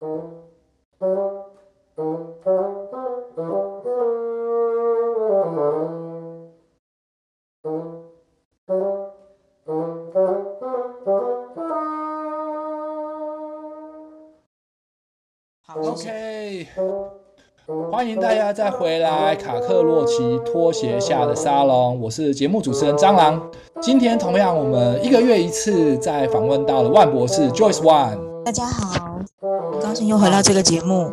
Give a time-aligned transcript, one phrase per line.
[0.00, 0.06] 好
[15.80, 16.68] ，OK。
[17.90, 23.50] 欢迎大家再回来卡克洛奇拖鞋下的沙龙，我是节目主持人蟑螂。
[23.80, 28.16] 今天同样，我们一个月一次在访问到了万博士 Joyce Wan。
[28.44, 28.97] 大家好，
[30.06, 31.10] 又回到这个节目。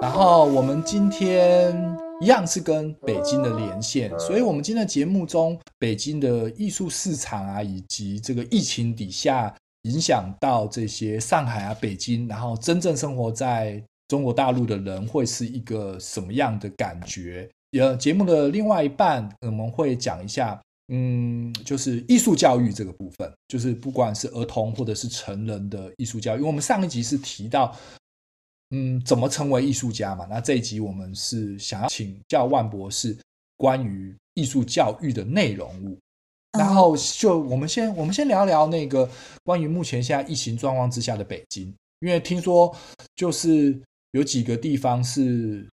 [0.00, 1.74] 然后我们今天
[2.20, 13.82] 一样是跟北京的连线，所以我们今天的节目中，北京的艺术市场啊，以及这个疫情底下影响到这些上海啊、北京，然后真正生活在。
[14.08, 17.48] 中国大陆的人会是一个什么样的感觉？
[17.78, 20.60] 呃，节目的另外一半我们会讲一下，
[20.92, 26.36] 嗯，就是艺术教育这个部分，就是不管是儿童或者是成人的艺术教育。
[26.36, 27.74] 因为我们上一集是提到，
[28.72, 30.26] 嗯，怎么成为艺术家嘛？
[30.28, 33.16] 那这一集我们是想要请教万博士
[33.56, 35.96] 关于艺术教育的内容物。
[36.58, 39.08] 然后就我们先我们先聊聊那个
[39.44, 42.76] 关于目前现在疫情状况之下的北京，因为听说
[43.14, 43.80] 就是。
[44.12, 45.66] 有几个地方是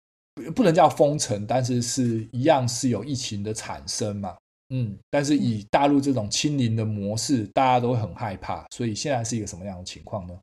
[0.54, 4.36] 不能叫封城，但是是一样是有疫情的产生嘛。
[4.72, 10.38] 嗯，但是以大陆这种清零的模式，大家都会很害怕，所以现在是一个什么样的情况呢？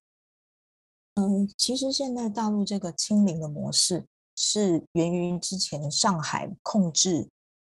[1.15, 7.29] 嗯，其实现在大陆这个清零的模式是源于之前上海控制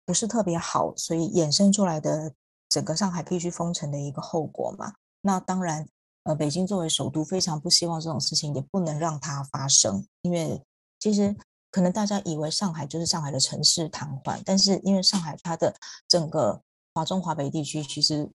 [0.05, 2.33] 不是特别好，所以衍生出来的
[2.69, 4.93] 整个上海必须封城的一个后果嘛。
[5.21, 5.87] 那当然。
[6.23, 10.05] 呃，北京作为首都，非常不希望这种事情，也不能让它发生。
[10.21, 10.61] 因为
[10.99, 11.33] 其实
[11.71, 15.73] 可能大家以为上海就是上海的城市瘫痪，但是因为上海它的
[16.09, 16.61] 整个
[16.93, 18.29] 华中华北地区，其实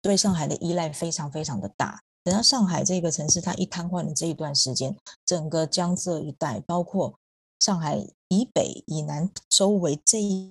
[0.00, 2.00] 对上海的依赖非常非常的大。
[2.26, 4.92] 等到上海这个城市它一瘫痪的这一段时间，
[5.24, 7.14] 整个江浙一带，包括
[7.60, 10.50] 上海以北以南周围这一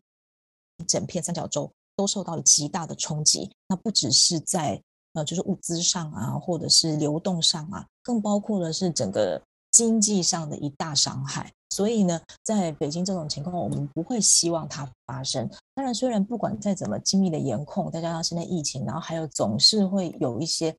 [0.88, 3.52] 整片三角洲，都受到了极大的冲击。
[3.68, 4.82] 那不只是在
[5.16, 9.42] 呃，就是物资上啊，或者是流动上啊，更包括的是整个
[9.72, 11.52] 经济上的一大伤害。
[11.72, 15.46] 所以呢，在北京这种情况，我们不会希望它发生。
[15.74, 20.74] 当然，虽然不管再怎么精密的严控，再加上现在疫情，然后还有总是会有一些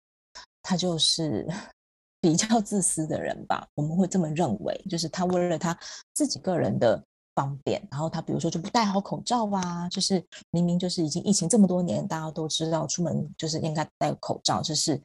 [0.67, 1.47] 他就是
[2.21, 5.79] 比较自私的人吧，我们会这么认为，就是他为了他
[6.15, 7.01] 自己个人的。
[7.37, 14.99] 方便，然后他比如说就不戴好口罩啊，就是明明就是已经疫情这么多年，大家都知道出门就是应该戴口罩，就是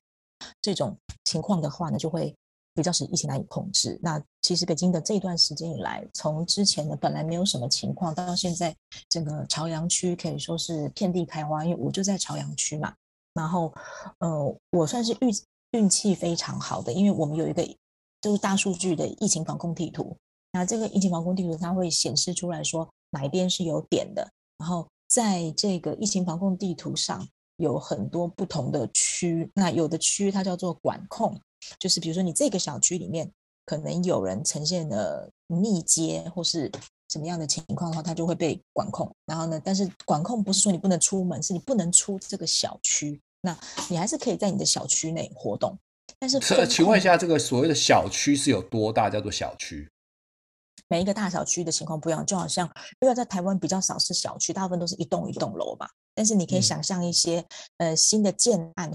[0.61, 2.33] 这种情况的话呢，就会
[2.73, 3.99] 比较使疫情难以控制。
[4.01, 8.73] 那其实北京的这段时间以来，从之前的本来没有什么情况，到现在
[9.09, 12.93] 整个朝阳区可以说是遍地开花，因为我就在朝阳区嘛。
[13.33, 13.73] 然后
[14.19, 15.29] 呃，我算是运
[15.71, 17.63] 运气非常好的，因为我们有一个
[18.21, 20.15] 就是大数据的疫情防控地图。
[20.53, 31.39] 那这个疫情防控地图，它会显示出来说哪一边是有点的，然后在这个疫情防控地图上有很多不同的区，那有的区它叫做管控，
[31.79, 33.31] 就是比如说你这个小区里面
[33.65, 36.69] 可能有人呈现了密接或是
[37.09, 39.09] 什么样的情况的话，它就会被管控。
[39.25, 43.57] 然后呢，但是管控不是说你不能出门，是你不能出这个小区，那
[43.89, 45.77] 你还是可以在你的小区内活动。
[46.19, 49.09] 但是，请问一下，这个所谓的小区是有多大？
[49.09, 49.89] 叫做小区？
[50.87, 52.69] 每一个大小区的情况不一样，就好像
[52.99, 55.89] 因为在台湾比较少是小区，大部分都是一栋一栋楼吧。
[56.13, 57.39] 但是你可以想象一些、
[57.77, 58.91] 嗯、呃新的建案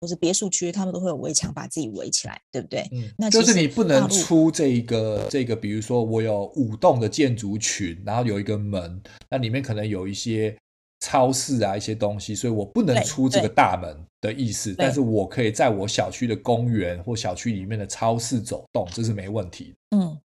[0.00, 2.88] 或是别墅区，他们都会有围墙把自己围起来，对不对？
[2.92, 10.56] 嗯，那就是你不能出这一个这个，比如说我有五栋的建筑群，然后有一个门，那里面可能有一些
[11.00, 14.74] 超市啊一些东西，所以我不能出这个大门的意思。
[14.76, 19.74] 但是我可以在我小区的公园或小区里面的超市走动，这是没问题。
[19.90, 20.20] 嗯。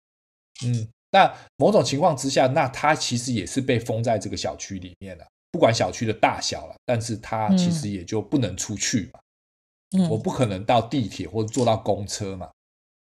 [0.64, 9.20] 嗯，那某种情况之下，那他其实也是被封在这个小区里面了，不管小区的大小了，但是他其实也就不能出去嘛。
[9.96, 12.50] 嗯，我不可能到地铁或者坐到公车嘛。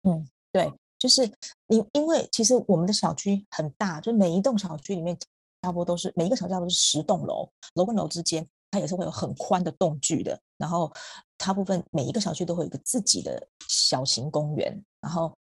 [0.10, 1.32] 嗯，对，就是
[1.68, 5.16] 因因为其实我们的小区很大，就每一栋小区里面
[5.64, 10.94] 差不多都是每一个小区都是十栋楼，楼跟楼之间它也是会有很宽的栋距的，然后
[11.38, 15.34] 大部分每一个小区都会有一个自己的小型公园，然后。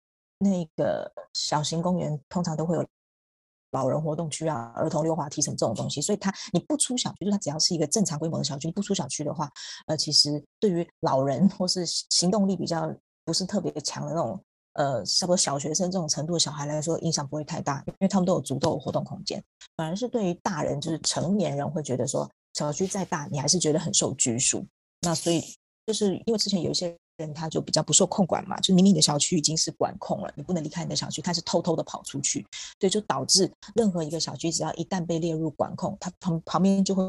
[0.43, 2.83] 那个小型公园通常都会有
[3.73, 9.51] 老人活动区啊、儿童溜滑梯层这种东西，所以它你不出小区，就它只要是一个正常规模的小区，你不出小区的话，
[9.87, 12.91] 呃，其实对于老人或是行动力比较
[13.23, 14.43] 不是特别强的那种，
[14.81, 19.43] 呃，差不多小学生这种程度的小孩来说，影响不会太大，因为他们都有足够的活动空间。
[19.77, 24.65] 反而是对于大人，就是成年人会觉得说，小区再大，你还是觉得很受拘束。
[25.03, 25.45] 那所以
[25.87, 32.47] 就是因为之前有一些人他就比较不受控管嘛，就明明你的小区已经是管控了，你不能离开你的小区，他是偷偷的跑出去，
[32.79, 37.05] 对，就导致任何一个小区只要一旦被列入管控，它旁旁边就会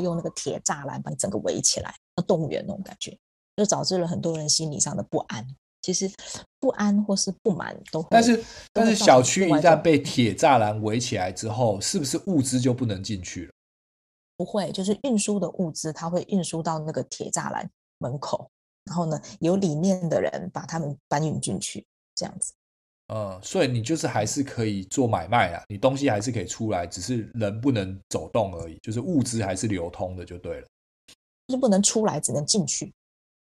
[0.00, 3.18] 用那个铁栅栏把你整个围起来，像动物园那种感觉，
[3.56, 5.44] 就导致了很多人心理上的不安。
[5.86, 6.10] 其实
[6.58, 13.52] 不安或是不满都会，但是但是小区一旦被铁栅栏围起来之后，是不是物资就不能进去了？
[14.36, 18.50] 不会，就是运输的物资，它会运输到那个铁栅栏门口，
[18.82, 21.86] 然后呢，由里面的人把他们搬运进去，
[22.16, 22.52] 这样子。
[23.14, 30.66] 嗯，所以你就是还是可以做买卖啊，你东西还是可以出来，只是人不能走动而已，就是物资还是流通的就对了。
[31.46, 32.92] 就是不能出来，只能进去，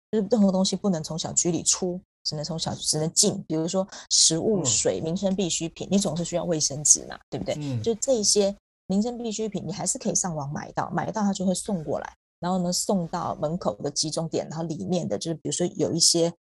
[0.09, 3.43] 就是任何东西不能从小区里出，只能从小区只能进。
[3.47, 7.55] 比如说食物、水、民生必需品，你总是需要卫生纸嘛，对不对？
[7.59, 8.55] 嗯，就这些。
[8.87, 16.31] 民生必需品，你还是可以上网买到，买到它就会送过来，然后呢，送到门口的集中点，然后里面的就是，比如说有一些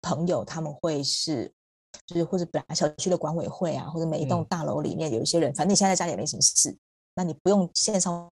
[0.00, 1.52] 朋友他们会是，
[2.06, 6.74] 就是或者本来小区的管委会啊，或者每一栋大楼里面有一些人，嗯、反正你现在在家里也没什么事，
[7.14, 8.26] 那你不用线上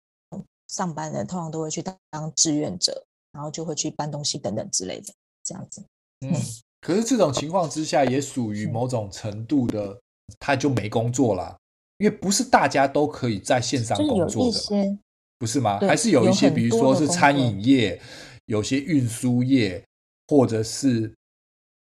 [0.69, 5.13] 上班的人，通常都会去当志愿者，然后就会去搬东西等等之类的，
[5.45, 5.85] 这样子。
[6.23, 6.33] 嗯，
[6.81, 9.99] 可是这种情况之下，也属于某种程度的，
[10.39, 11.57] 他就没工作了。
[11.99, 14.99] 因为不是大家都可以在线上工作的，
[15.39, 15.79] 不是吗？
[15.81, 18.01] 还是有一些，比如说是餐饮业，
[18.47, 19.85] 有些运输业，
[20.29, 21.15] 或者是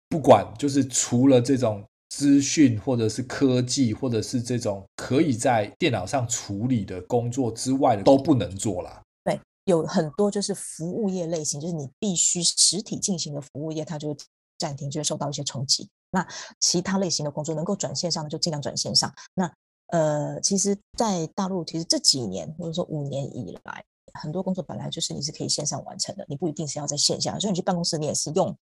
[0.08, 9.02] 不管，就是除了这种资讯或者是科技，或者是这种可以在电脑上处理的工作之外的，都不能做了。
[9.22, 14.16] 对，有很多就是服务业类型，就是你必须实体进行的服务业，它就
[14.60, 15.88] 暂停，就会受到一些冲击。
[16.12, 16.26] 那
[16.60, 19.12] 其他类型的工作能够转线上的，就尽量转线上。
[19.32, 19.50] 那
[19.86, 23.84] 呃，其实，在大陆，其实这几年或者说五年以来，
[24.14, 27.38] 很多工作本来就是你是可以线上完成的，你不一定是要在线下。
[27.38, 28.56] 所以你去办公室，你也是用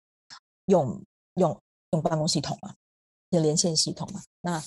[0.66, 1.02] 用
[1.34, 1.60] 用
[1.90, 2.72] 用办公系统嘛，
[3.30, 4.22] 用连线系统嘛。
[4.40, 4.62] 那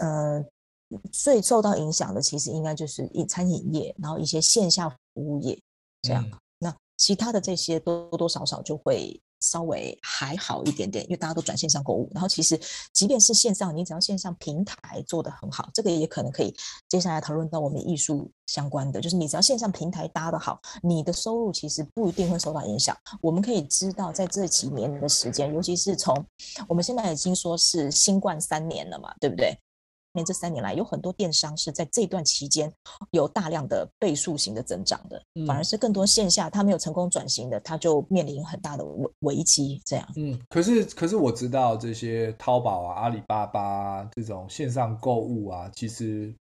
[0.00, 0.44] 呃，
[1.12, 5.58] 最受到影响的，其实应该就是一餐饮业，然后一些线下服务业
[6.02, 6.22] 这样。
[6.30, 9.20] 嗯、那其他的这些多多少少就会。
[9.40, 12.10] 稍微还好一点点，因为大家都转线上购物。
[12.12, 12.60] 然后其实，
[12.92, 16.54] 即便是线上，你只要线上平台做得很好，这个也可能可以
[16.88, 22.96] 接下来讨论到我们艺术相关的，就是你只要线上平台搭得好，你的收入其实不一定会受到影响。
[23.20, 26.14] 我们可以知道，在这几年的时间，尤其是从
[26.68, 29.56] 我们现在已经说是新冠三年了嘛，对不对？
[30.14, 32.72] 年这三年来，有很多电商是在这段期间
[33.12, 39.80] 有大量的倍数型的增长的，反而是更多线下它没有成功转型的，它就面临很大的危危机。
[39.84, 46.34] 这样，嗯，可是可是我知道这些淘宝啊、阿里巴巴啊这种线上购物啊，其实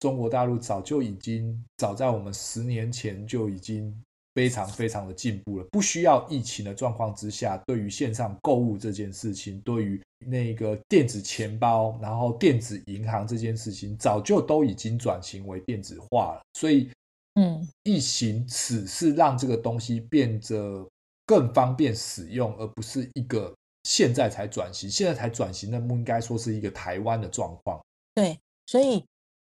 [0.00, 3.94] 中国大陆早就已经早在我们十年前就已经。
[4.34, 16.40] 非常非常的进步了，不需要疫情的状况之下，对于线上购物这件事情，对于那个电子钱包，然后电子银行这件事情，早就都已经转型为电子化了。
[16.54, 16.90] 所以，
[17.34, 20.86] 嗯，疫情只是让这个东西变得
[21.26, 23.54] 更方便使用，而不是一个
[23.84, 27.80] 现在才转型，现在才转型，那不应该说是一个台湾的状况。
[28.14, 29.04] 对，所以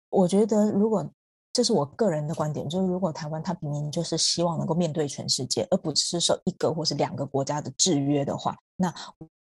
[0.10, 1.08] 我觉得如果。
[1.56, 8.92] 这是我个人的观点，就是如果台湾它明明就是希望能够面对全世界，而不是受一个或是两个国家的制约的话，那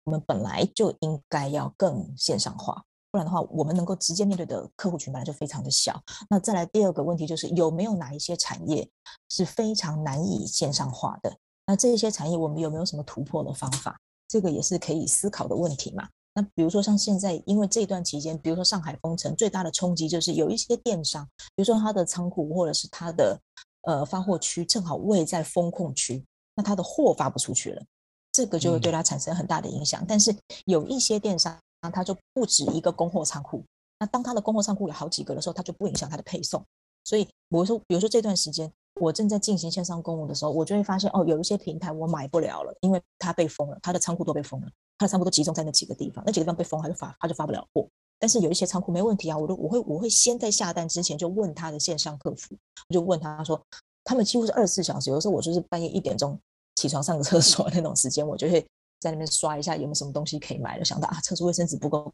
[0.04, 6.02] 我们本来就应该要更线上化，不然的话，我们能够直接面对的客户群本来就非常的小。
[6.30, 8.90] 那再来第二个问题就是有没有哪一些产业
[9.30, 11.36] 是非常难以线上化的？
[11.68, 14.00] 那这些产业我们有没有什么突破的方法？
[14.28, 16.08] 这个也是可以思考的问题嘛。
[16.34, 23.38] 那比如说像现在，因为这段期间，比如说上海封城，最大的冲击就是有一些电商，比如说他的仓库或者是他的
[23.82, 27.84] 呃发货区正好位在封控区，那他的货发不出去了，
[28.32, 30.02] 这个就会对他产生很大的影响。
[30.02, 30.36] 嗯、但是
[30.66, 31.58] 有一些电商，
[31.94, 33.64] 它就不止一个供货仓库，
[34.00, 36.64] 那当他的供货仓库有好几个的时候，它就不影响他的配送。
[37.04, 44.68] 所以我说，比如说这段时间我正在进行线上购物的时候，我就会发现哦，有一些平台我买不了了，因为它被封了，它的仓库都被封了。
[45.00, 47.88] 它的仓库都集中在那几个地方，那几个地方被封，他就发，他就发不了货。
[48.20, 52.56] 但是有一些仓库没问题啊，我都我会我会先在下单之前就问他的线上客服，
[52.88, 53.60] 我就问他说，
[54.04, 56.40] 他们几乎是二十四小时，有时候我就是半夜一点钟
[56.82, 58.66] 起床上个厕所那种时间，我就会
[59.00, 62.12] 在那边刷一下有没有什么东西可以买，就想到啊，厕所卫生纸不够，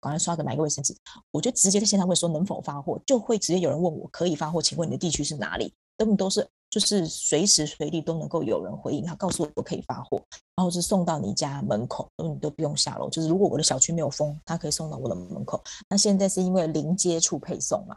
[0.00, 0.96] 赶快刷个买个卫生纸，
[1.30, 5.72] 我就直接在线上问说能否发货，就会直接有人问我可以发货，请问你的地区是哪里？
[5.96, 6.46] 根本都是。
[6.68, 10.20] 就是随时随地都能够有人回应他，告诉我我可以发货，
[10.56, 13.08] 然后是送到你家门口，你都不用下楼。
[13.08, 15.62] 就是如果我的小区没有封，他可以送到我的门口。
[15.88, 17.96] 那现在是因为零接触配送嘛，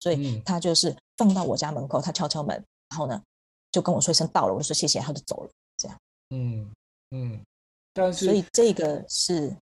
[0.00, 2.56] 所以他就是放到我家门口，他敲敲门，
[2.88, 3.22] 然后呢
[3.76, 5.50] 就跟我说一声到了，我就说谢谢，他就走了。
[5.76, 5.98] 这样，
[6.30, 6.72] 嗯，
[7.10, 7.38] 嗯，
[7.92, 9.54] 但是所以这个是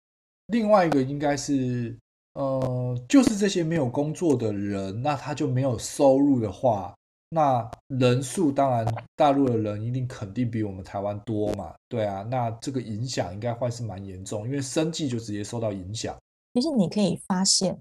[0.45, 1.97] 另外一个，应该是
[2.33, 6.95] 呃，就是这些没有工作的人，那他就没有收入的话，
[7.29, 16.15] 那人数当然大陆的人一定肯定比我们台湾多嘛，对啊，那这个影响应该会是蛮严重，因为生计就直接受到影响。
[16.53, 17.75] 其实你可以发现，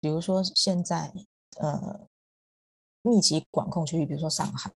[0.00, 1.12] 比如说现在
[1.60, 2.00] 呃，
[3.02, 4.72] 密集管控区域，比如说上海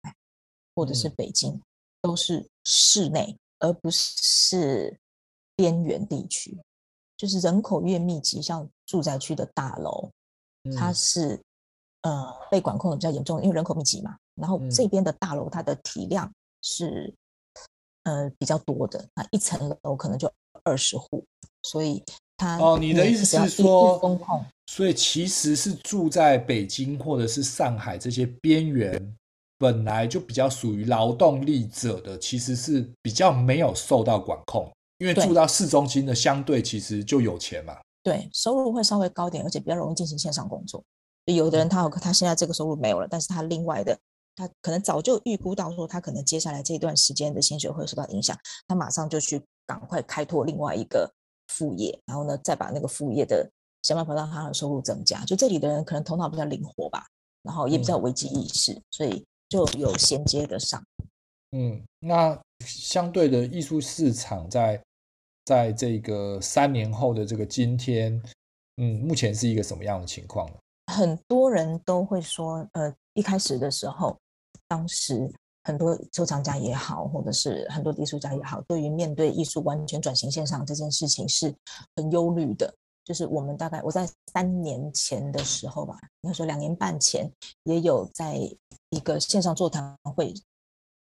[0.76, 1.62] 或者是北京，嗯、
[2.02, 4.98] 都是市内，而不是
[5.56, 6.58] 边缘地区，
[7.18, 10.10] 就是人口越密集，像住宅区的大楼，
[10.78, 11.40] 它是。
[12.04, 14.18] 呃，被管控的比较严重，因为人口密集嘛。
[14.34, 16.28] 然后这边的大楼，它的体量
[16.64, 17.14] 是、
[18.06, 20.28] 嗯、呃比较多的，那一层楼可能就
[20.64, 21.24] 二十户，
[21.62, 22.04] 所以
[22.38, 24.20] 它哦，你的意思是说，
[24.66, 29.16] 所以其实是住在北京或者是上海这些边缘，
[29.62, 40.84] 本来就比较属于劳动力者的，其实是比较没有受到管控，因为住到市中心的相对其实就有钱嘛，对，收入会稍微高点，而且比较容易进行线上工作。
[41.26, 43.96] 有的人他有他现在这个收入没有了，但是他另外的
[44.36, 48.36] 他可能早就预估到说他可能接下来这一段时间的薪水会受到影响，
[48.68, 51.08] 他马上就去赶快开拓另外一个
[51.50, 53.48] 副业，然后呢再把那个副业的
[53.84, 55.24] 想办法让他的收入增加。
[55.26, 57.06] 就这里的人可能头脑比较灵活吧，
[57.44, 60.82] 然后也比较危机意识，嗯、所以就有衔接得上。
[61.52, 64.82] 嗯，那相对的艺术市场在
[65.44, 68.24] 在这个三年后的这个今天，
[68.78, 70.56] 嗯，目前是一个什么样的情况呢？
[70.94, 74.18] 很多人都会说，呃，一开始的时候，
[74.70, 75.30] 当时
[75.66, 81.54] 很多收藏家也好，或者是很多艺术家也好，对于面对艺术完全转型线上这件事情是
[81.98, 82.74] 很忧虑的。
[83.12, 87.30] 就是我们大概我在三年前的时候吧，应该说两年半前，
[87.64, 88.38] 也有在
[88.90, 90.34] 一个线上座谈会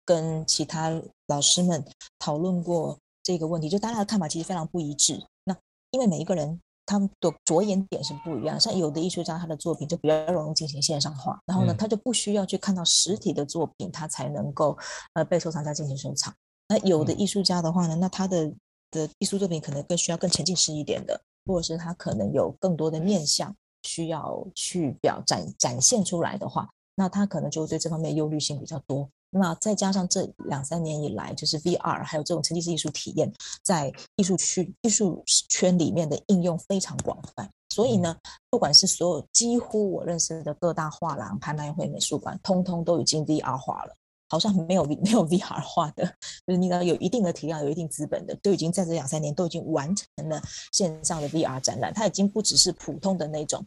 [0.03, 1.81] 跟其他老师们
[2.19, 5.25] 讨论过这个问题，就大家的看法其实非常不一致。
[5.45, 5.55] 那
[5.91, 6.59] 因为每一个人。
[6.85, 14.77] 他们的着眼点是不一样，像有的艺术家，他的作品就比较容易进行线上化，然后呢，他就不需要去看到实体的作品，他才能够
[15.13, 16.35] 呃被收藏家进行收藏。
[16.67, 18.53] 那有的艺术家的话呢，那他的
[18.91, 29.09] 的艺术作品可能更需要更沉浸式一点的，或者是他可能有更多的面向需要去表展展现出来的话，那他可能就对这方面忧虑性比较多。
[29.35, 33.33] 那再加上这两三年以来，就是 VR 还有这种沉浸式艺术体验，
[33.63, 37.49] 在艺术区、艺术圈里面的应用非常广泛。
[37.69, 38.15] 所以呢，
[38.51, 43.95] 不管是所有几乎我认识的各大画廊、拍卖会、美术馆，通通都已经 VR 化了。
[44.33, 46.03] 好像没有没有 VR 化的，
[46.47, 51.93] 就是你知道有一定的体量、有一定资本的，都已经在这两三年都已经完成了线上的 VR 展览。
[51.93, 53.63] 它已经不只是普通的那种，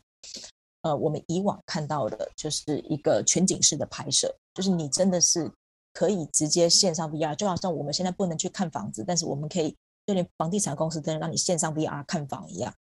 [0.82, 4.34] 呃，我们以往看到的就是一个全景式的拍摄。
[4.54, 5.48] 就是你真的是
[5.92, 9.70] 可以直接线上 VR，就好像我们现在不能去看房子，但是我们可以
[10.04, 12.74] 就连房地产公司都能让你线上 VR 看房一样。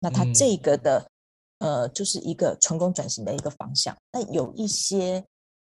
[0.00, 1.06] 那它这个的
[1.58, 3.94] 呃，就是一个成功转型的一个方向。
[4.12, 5.22] 那有一些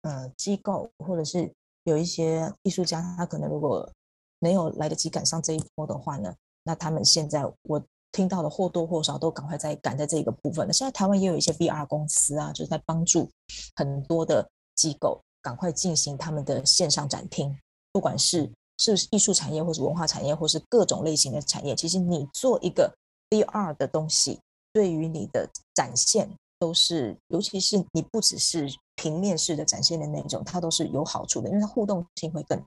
[0.04, 3.90] 呃机构或者是有一些艺术家，他可能如果
[4.38, 6.32] 没有来得及赶上这一波的话呢，
[6.62, 7.82] 那他们现在我
[8.12, 10.64] 听到的或多或少都赶快在赶在这个部分。
[10.66, 13.28] 了现在台湾也有一些 VR 公司啊，就是在帮助
[13.74, 15.20] 很多的机构。
[15.42, 17.54] 赶快进行他们的线上展厅，
[17.92, 22.90] 不管是是艺术产业，或是文化产业，或是各种类型的产业，其实你做一个
[23.28, 24.40] VR 的东西，
[24.72, 26.26] 对于你的展现
[26.58, 32.62] 都是，尤其是你不只是平面式的展现的那种，它都是有好处的，因为它互动性会更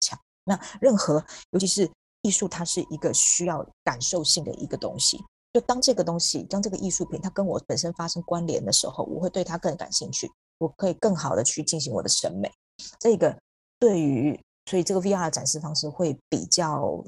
[0.00, 0.18] 强。
[0.44, 1.90] 那任何，尤其是
[2.22, 5.22] 艺术，它是一个需要感受性的一个东西。
[5.52, 10.30] 就当这个东西，当这个艺术品，它跟我本身发生关联的时候，我会对它更感兴趣。
[10.58, 12.52] 我可以更好的去进行我的审美，
[12.98, 13.34] 这个
[13.78, 17.02] 对于，所以这个 VR 的展示方式会比较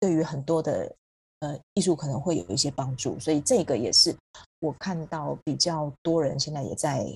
[0.00, 0.96] 对于很多的
[1.40, 4.14] 呃艺术可能会有一些帮助，所以这个也是
[4.60, 7.06] 我看到比较多人现在也在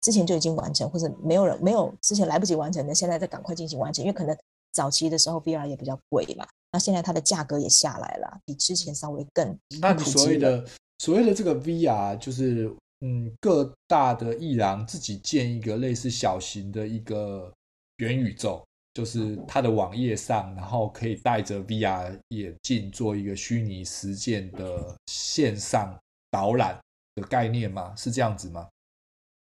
[0.00, 4.36] 之前就已经完成，或者没有人没有之前来不及完成的，现在在赶快进行完成，因为可能
[4.72, 9.56] 早期的时候 VR 也比较贵嘛，那现在它的价格也下来了，比之前稍微更。
[9.80, 10.64] 那你所谓的
[10.98, 12.74] 所谓的这个 VR 就是。
[13.00, 17.52] 嗯，各大的艺廊自己建一个类似小型的一个
[17.96, 18.64] 元宇宙，
[18.94, 25.98] 就是它的网页上，然后可以戴着 VR 眼镜做一个虚拟实践的线上
[26.30, 26.80] 导览
[27.16, 27.92] 的概念吗？
[27.96, 28.68] 是这样子吗？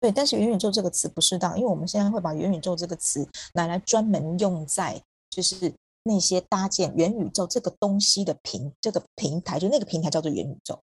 [0.00, 5.00] 对，但是元宇宙这个词不适当，因为我们现在会把元宇宙这个词拿来专门用在
[5.30, 5.72] 就是
[6.02, 10.78] 那些搭建元宇宙这个东西的平这个平台，就那个平台叫做元宇宙。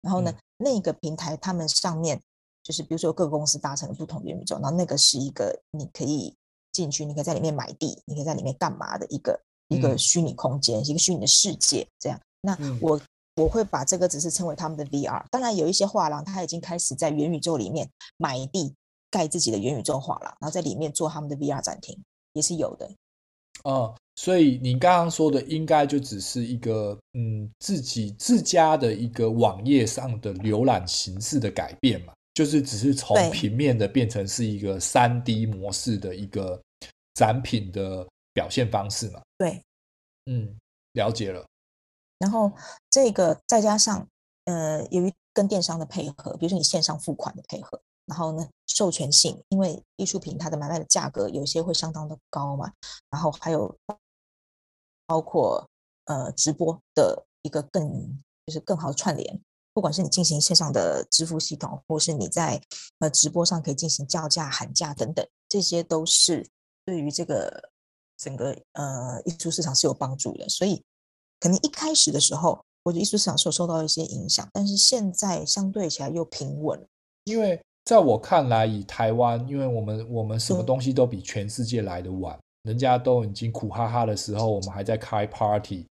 [0.00, 2.20] 然后呢，嗯、那个平台他们上面
[2.62, 6.34] 就是，比如说各个公司搭成了不同元宇宙，然后那个是一个你可以
[6.74, 11.86] 进去，你可以在里面买地，你可以在里面干嘛的一个一个虚拟空间，嗯、一个虚拟的世界。
[11.98, 13.02] 这样，那我、嗯、
[13.36, 15.24] 我会把这个只是称为他们的 VR。
[15.30, 17.88] 当然，有一些画廊他已经开始在元宇宙里面
[18.18, 18.74] 买地
[19.10, 21.96] 盖自己的元宇宙画廊，然后在里面做他们的 VR 展厅，
[22.32, 22.90] 也是有的。
[23.62, 36.60] 哦，所以你刚刚说的应该就只是一个嗯，自己自家的一个网页上的浏览形式的改变嘛，就是只是从平面的变成是一个三 D 模式的一个
[37.14, 39.22] 展品的表现方式嘛。
[39.38, 39.62] 对，
[40.26, 40.58] 嗯，
[40.92, 41.46] 了解了。
[42.18, 42.52] 然后
[42.90, 44.06] 这个再加上
[44.44, 47.80] 呃，由于跟电商的配合，比如说你线上付款的配合。
[48.06, 52.70] 然后呢，授权性，因为艺术品它的买卖的价格有些会相当的高嘛，
[53.08, 53.74] 然后还有
[55.06, 55.66] 包括
[56.04, 59.40] 呃直播的一个更就是更好的串联，
[59.74, 62.58] 不管是你进行线上的支付系统，或是你在
[63.00, 66.48] 呃直播上可以进行叫价喊价等等，这些都是
[66.86, 67.70] 对于这个
[68.16, 70.48] 整个呃艺术市场是有帮助的。
[70.48, 70.82] 所以
[71.40, 76.82] 可能一开始的时候，我觉得艺术市场是有受到一些影响，但是现在相对起来又平稳，
[77.24, 77.60] 因为。
[77.84, 85.84] 在我看来，以台湾，因为我们我们什么东西都比全世界来得晚，人家都已经苦哈哈的时候，我们还在开 party。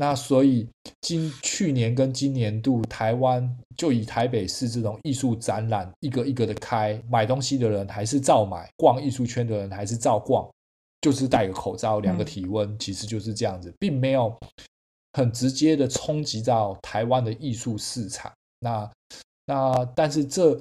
[0.00, 0.66] 那所以
[1.02, 10.48] 今去年跟今年度，台湾就以台北市这种艺术展览一个一个的开，买东西的人还是照买，逛艺术圈的人还是照逛，
[11.02, 14.34] 就是戴个口罩，量个体温，其实就是这样子，并没有
[15.12, 18.32] 很直接的冲击到台湾的艺术市场。
[18.60, 18.90] 那
[19.44, 20.58] 那但是这。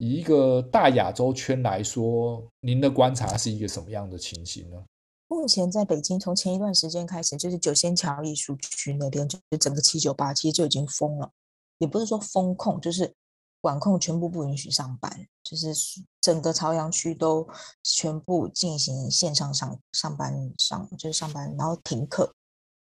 [0.00, 4.80] 以一个大亚洲圈来说，您的观察是一个什么样的情形呢？
[5.28, 11.30] 目前在北京，从前一段时间开始，就是九仙桥艺术区那边，就整个七九八其实就已经封了，
[11.78, 13.14] 也不是说封控，就是
[13.60, 15.72] 管控全部不允许上班，就是
[16.20, 17.48] 整个朝阳区都
[17.84, 22.34] 全部进行线上上上班上，就是上班，然后停课。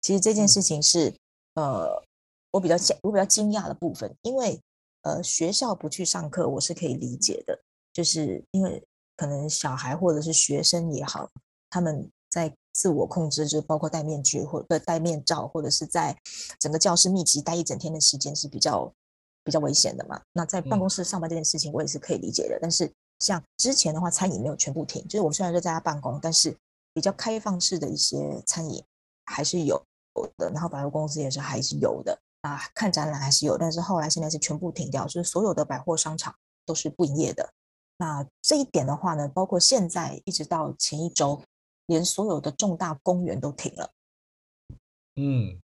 [0.01, 1.15] 其实这件事情是，
[1.53, 2.03] 呃，
[2.51, 4.61] 我比较惊我比较惊讶的部分，因为。
[5.03, 7.59] 呃，学校不去上课，我是可以理解的，
[7.91, 8.87] 就是因为
[9.17, 11.27] 可能小孩或者是学生也好，
[11.71, 16.17] 他们在自我控制，就是包括戴面具或者戴面罩，或者是在
[16.57, 18.91] 整个教室密集待一整天的时间是比较
[19.43, 20.19] 比较危险的嘛。
[20.31, 22.57] 那在办公室上班这件事情，我也是可以理解的。
[22.61, 26.57] 但是像之前的话，餐饮没有全部停，就是我们虽然说在家办公，但是
[26.93, 28.83] 比较开放式的一些餐饮
[29.25, 29.79] 还是有
[30.37, 32.17] 的，然后百货公司也是还是有的。
[32.41, 36.33] 啊，看展览还是有，但是后来现在是全部停掉，就是所有的百货商场
[36.65, 37.47] 都是不营业的。
[37.97, 41.39] 那这一点的话呢，包括现在一直到前一周，
[41.91, 43.91] 连所有的重大公园都停了。
[45.15, 45.59] 嗯，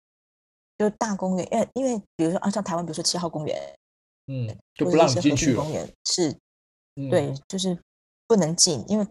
[0.77, 3.75] 就大公园，因为因为比如说啊，像台湾，比如说七号公园，
[4.27, 5.55] 嗯，就不让进去。
[5.55, 6.37] 公园是，
[7.09, 7.77] 对，就是
[8.27, 9.07] 不能进，因为。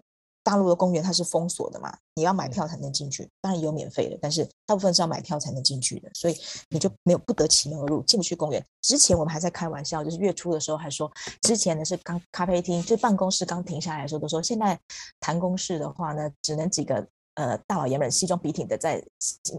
[0.47, 8.65] 大陆的公园它是封锁的嘛，你要买票才能进去，当然也有免费的，但是大部分是要买票才能进去的，所以你就没有不得其门而入，进不去公园。
[8.81, 14.79] 之前我们还在开玩笑，就是月初的时候还说，之前呢是刚咖啡厅，就办公室刚停下来的时候都说，现在
[15.19, 17.05] 谈公事的话呢，只能几个
[17.35, 19.05] 呃大老爷们西装笔挺的在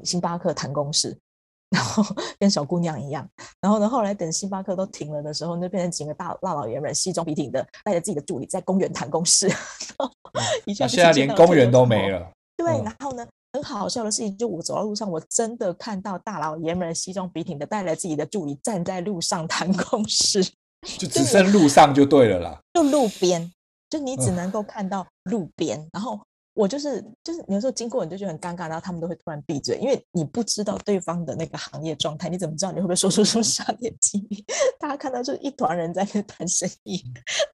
[0.06, 1.20] 星巴克谈公事。
[1.70, 2.04] 然后
[2.40, 3.28] 跟小姑娘一样，
[3.62, 9.52] 然后呢，后来等星巴克都停了的时候，就变成几个大大老爷们西装笔挺的，带着自己的助理在公园谈公事。
[10.80, 12.32] 那现在连公园都没了。
[12.56, 20.44] 对，然后呢，很好笑的事情，就我走到路上，我真的看到大老爷们西装笔挺的，带着自己的助理站在路上谈公事，
[20.98, 22.60] 就只剩路上就对了啦。
[22.74, 23.52] 就路边，
[23.90, 26.20] 就你只能够看到路边，然后。
[26.58, 34.44] 我就是就是，有时候经过你就觉得很尴尬，然后他们都会突然闭嘴，因为你不知道对方的那个行业状态，你怎么知道你会不会说出什么商业机密？
[34.80, 37.00] 大家看到就是一团人在那谈生意，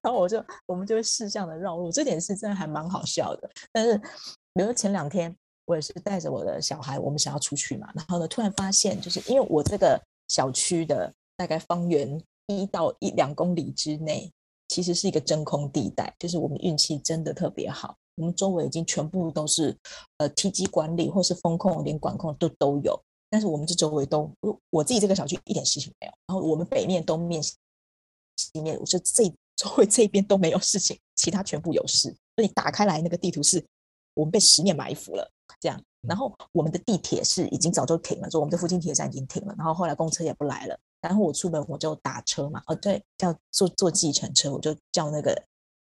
[0.02, 3.50] 然后我就我们就会识相的绕路，这点是真的还蛮好笑的。
[3.70, 5.36] 但是比如说前两天
[5.66, 14.32] 我也是带着我的小孩，我们想要出去嘛，然后呢突然发现，就是因为我这个小区的大概方圆一到一两公里之内，
[14.68, 17.94] 其实是一个真空地带，就是我们运气真的特别好。
[18.16, 19.76] 我们周围已经全部都是
[20.18, 22.98] 呃梯级管理或是风控，连管控都都有，
[23.28, 24.30] 但是我们这周围都，
[24.70, 26.12] 我自己这个小区一点事情没有。
[26.26, 27.56] 然后我们北面、东面、西
[28.62, 29.24] 面，我说这
[29.56, 32.08] 周围这边都没有事情，其他全部有事。
[32.36, 33.64] 所以你打开来那个地图是，
[34.14, 35.28] 我们被十面埋伏了
[35.60, 35.80] 这样。
[36.08, 39.54] 然后我们的地铁是已经早就停了，说我们的附近铁站已经停了。
[39.58, 40.78] 然后后来公车也不来了。
[41.00, 45.34] 然后我出门我就打车嘛，哦对，叫坐坐计程车，我就叫那个。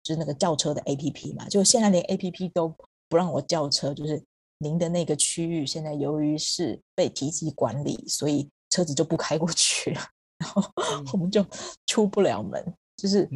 [0.04, 2.76] 就是那个叫车的 APP 嘛，就现在连 APP 都
[3.08, 4.22] 不让我叫车，就是
[4.58, 10.02] 您的那个区域现在由于是被提及管理，所以车子就不开过去了，
[10.38, 10.63] 然后
[11.13, 11.46] 我们就
[11.88, 12.62] 出不了门。
[12.98, 13.30] 就是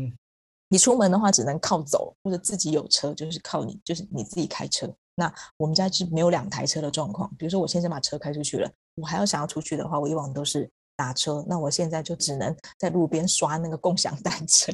[0.70, 4.88] 你出门的话，只能靠走，或者自己有车，就是靠你，就是你自己开车。
[5.16, 7.34] 那我们家是没有两台车的状况。
[7.38, 11.44] 比如说我先生把车开出去了，我还要想要出去的话，我以往都是打车。
[11.48, 14.72] 那我现在就只能在路边刷那个共享单车，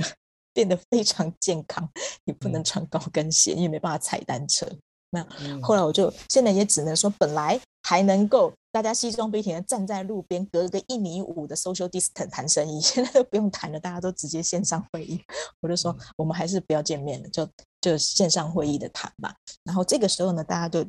[0.54, 1.90] 变得非常健康。
[2.26, 4.68] 你不能穿高跟鞋，因为没办法踩单车。
[5.10, 5.24] 那
[5.62, 15.22] 后来我就现在也只能说，本来还能够大家西装笔挺的站在路边，隔个一米五的 social distance 谈生意， 现在都不用谈了，大家都直接线上会议。
[15.62, 17.48] 我就说，我们还是不要见面了，就
[17.80, 19.36] 就线上会议的谈吧。
[19.64, 20.84] 然后这个时候呢，大家就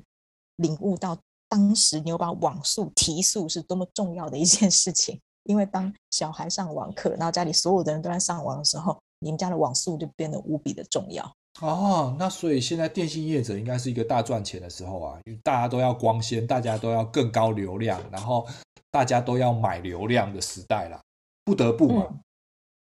[0.57, 5.21] 领悟到当时你有把网速提速是多么重要的一件事情。
[5.45, 11.25] 因为当小孩上网课，然后家里所有的人都在上网的时候，你们家的网速就变得无比的重要。
[11.61, 18.47] 哦，那所以现在电信业者应该是一个大赚钱的时候啊，因为大家都要光纤，大家都要更高流量，然后
[18.91, 21.01] 大家都要买流量的时代啦，
[21.45, 22.07] 不得不嘛。
[22.11, 22.21] 嗯，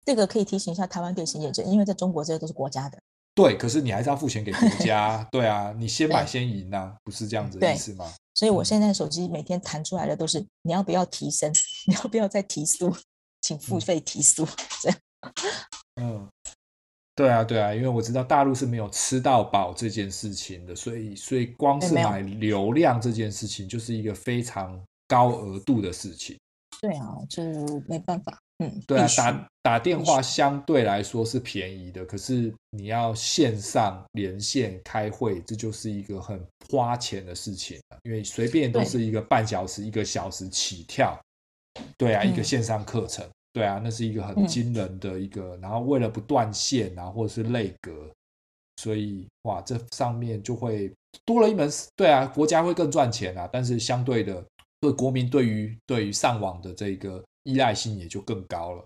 [0.05, 2.99] 这个可以提醒一下台湾电信业者，因为在中国这些都是国家的。
[3.35, 8.13] 对，可是你还是要付钱给国家， 对啊，你先买先赢呐，啊，不是这样子的意思吗？
[8.35, 11.51] 所以我现在手机每天弹出来的都是你要不要提升，
[11.89, 12.95] 你要不要再提速，
[13.41, 14.99] 请付费提速，嗯，这样。
[15.97, 16.29] 嗯。
[17.17, 26.39] 对啊，对啊，因为我知道大陆是没有吃到饱这件事情的，所以，所以光是买流量这件事情就是一个非常高额度的事情。
[26.81, 27.43] 对啊，就
[27.87, 28.39] 没办法。
[28.65, 37.79] 嗯，对啊，打打电话相对来说是便宜的，可是你要线上连线开会，这就是一个很花钱的事情。
[38.05, 41.21] 因为随便都是一个半小时、一个小时起跳。
[41.99, 43.29] 对啊，一个线上课程。
[43.53, 48.09] 对啊，那是一个很惊人的一个，嗯、然后为了不断线啊，或者是内阁，
[48.77, 51.69] 所以哇，这上面就会多了一门。
[51.97, 54.45] 对啊，国家会更赚钱啊，但是相对的，
[54.81, 58.85] 对国民对于对于上网的这个依赖性也就更高了。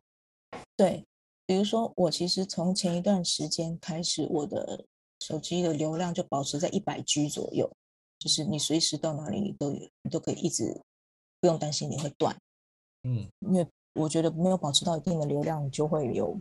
[0.79, 1.05] 对，
[1.46, 4.83] 比如说我其实从前一段时间开始，我的
[5.20, 7.70] 手机的流量就保持在一百 G 左右，
[8.18, 10.81] 就是你随时到哪里你都有，你都可以一直
[11.38, 12.35] 不用担心你会断。
[13.03, 13.66] 嗯，因为。
[13.94, 16.38] 我觉得没有保持到一定的流量，就会有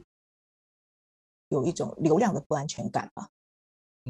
[1.49, 3.29] 有一种流量的不安全感吧。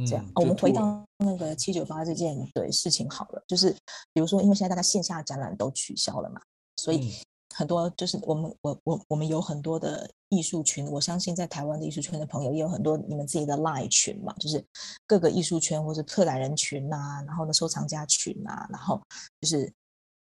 [0.07, 3.69] 这样，嗯、我们回到那个七九八这件对事情好了，就是
[4.11, 6.41] 比如说，因为现在大家线下展览都取消了嘛，
[6.77, 7.13] 所以
[7.53, 14.65] 很多就是我们我我我们有很多的艺术群，我相信在台湾的艺术圈的朋友也有很多你们自己的 Line 群嘛，就是
[15.05, 18.99] 各个艺术圈或者策展人群呐、啊，然后呢收藏家群呐、啊，然后
[19.41, 19.71] 就是。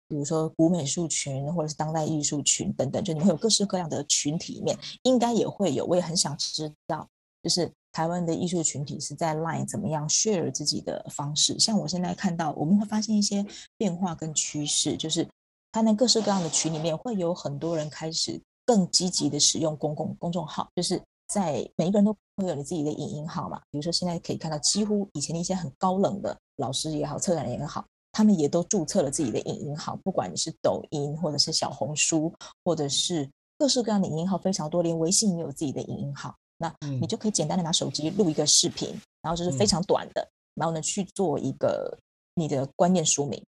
[0.07, 5.85] 比如说古美术群，或者是当代艺术群等等，就你会有各式各样的群体里面，应该也会有。
[5.85, 7.07] 我也很想知道，
[7.41, 11.57] 就是台湾的艺术群体是在 Line 怎么样 share 自己的方式。
[11.57, 13.45] 像我现在看到，我们会发现一些
[13.77, 15.27] 变化跟趋势，就是
[15.71, 23.59] 他那各式各样的群里面，会有很多人开始更积极的使用公共公众号，就是在每一个人都会有你自己的影音号嘛。
[23.71, 27.85] 比如说现在可以看到，几乎以前的一些很高冷的老师也好，策展人也好。
[28.15, 36.33] 他们也都注册了自己的影音号，不管你是抖音，或者是小红书，或者是各式各样的影音号非常多，连微信也有自己的影音号。
[36.57, 38.89] 那你就可以简单的拿手机录一个视频，
[39.21, 41.99] 然后就是非常短的，然后呢去做一个
[42.35, 43.43] 你的观念说明。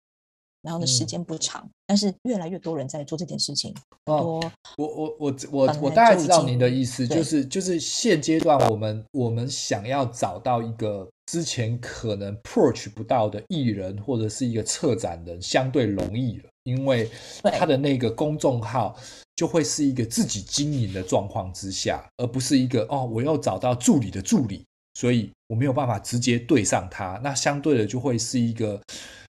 [0.66, 3.72] 然后呢，时间不长，嗯，但是越来越多人在做这件事情。
[4.06, 4.42] 哦，
[4.78, 17.10] 我我我我我大概知道您的意思，就是就是现阶段我们我们想要找到一个之前可能 approach 不到的艺人或者是一个策展人，相对容易了，因为
[17.44, 18.96] 他的那个公众号
[19.36, 24.66] 就会是一个自己经营的状况之下，而不是一个哦，我要找到助理的助理。
[24.96, 28.82] 所以我没有办法直接对上它，那相对的就会是一个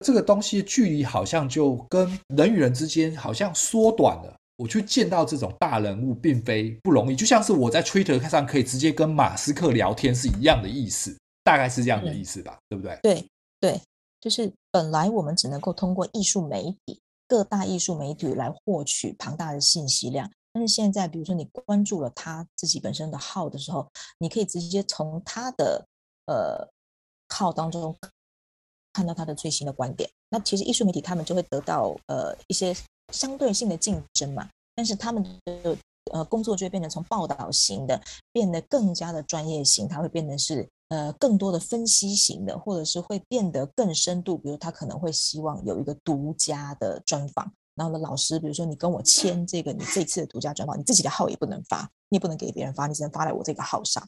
[0.05, 4.35] 这个东西的距离好像就跟人与人之间好像缩短了。
[4.59, 12.99] 我去见到这种大人物并非不容易，就像是我在 Twitter 上可以直接跟马斯克聊天是一样的意思，大概是这样的意思吧，对不对？
[13.03, 13.27] 对
[13.61, 13.81] 对，
[14.19, 16.99] 就是本来我们只能够通过艺术媒体、
[17.29, 20.31] 各大艺术媒体来获取庞大的信息量。
[20.57, 25.87] 但是现在，比如说你关注了他自己本身的号的时候，你可以直接从他的
[26.25, 26.67] 呃
[27.29, 27.95] 号当中
[28.95, 30.09] 看到他的最新的观点。
[30.31, 32.75] 那其实艺术媒体他们就会得到呃一些
[33.13, 34.49] 相对性的竞争嘛。
[34.75, 35.77] 但是他们的
[36.13, 38.01] 呃工作就会变成从报道型的
[38.33, 44.39] 变得更加的专业型，它会变得是呃更多的分析型的，或者是会变得更深度。
[44.39, 47.53] 比如他可能会希望有一个独家的专访。
[47.77, 54.03] 然后呢，老师，比如说你跟我签这个，你这次的独家专访，你自己的号也不能发，你也不能给别人发，你只能发在我这个号上。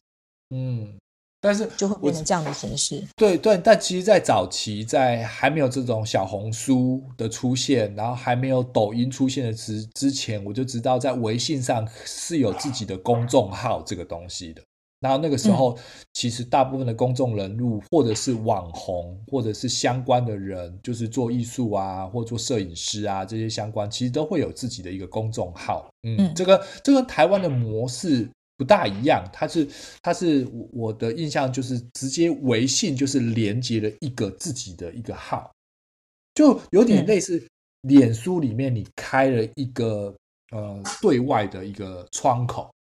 [0.51, 0.99] 嗯，
[1.41, 3.07] 但是就会变成这样的形式。
[3.15, 14.63] 对对，但其实，在早期，在还没有这种小红书的出现，然后还没有抖音出现的之之前，我就知道在微信上是有自己的公众号这个东西的。
[15.01, 15.79] 然后那个时候，
[16.13, 25.89] 其实大部分的公众人物，或者是网红，或者是相关的人，就是做艺术啊，或做摄影师啊这些相关，其实都会有自己的一个公众号。
[26.03, 29.69] 嗯，这个这跟台湾的模式不大一样，它是
[30.03, 35.51] 它是我的印象就是直接微信就是连接了一个自己的一个号，
[36.35, 37.47] 就有点类似
[37.83, 40.15] 脸书里面你开了一个。
[40.51, 42.73] 呃，对外的一个窗口，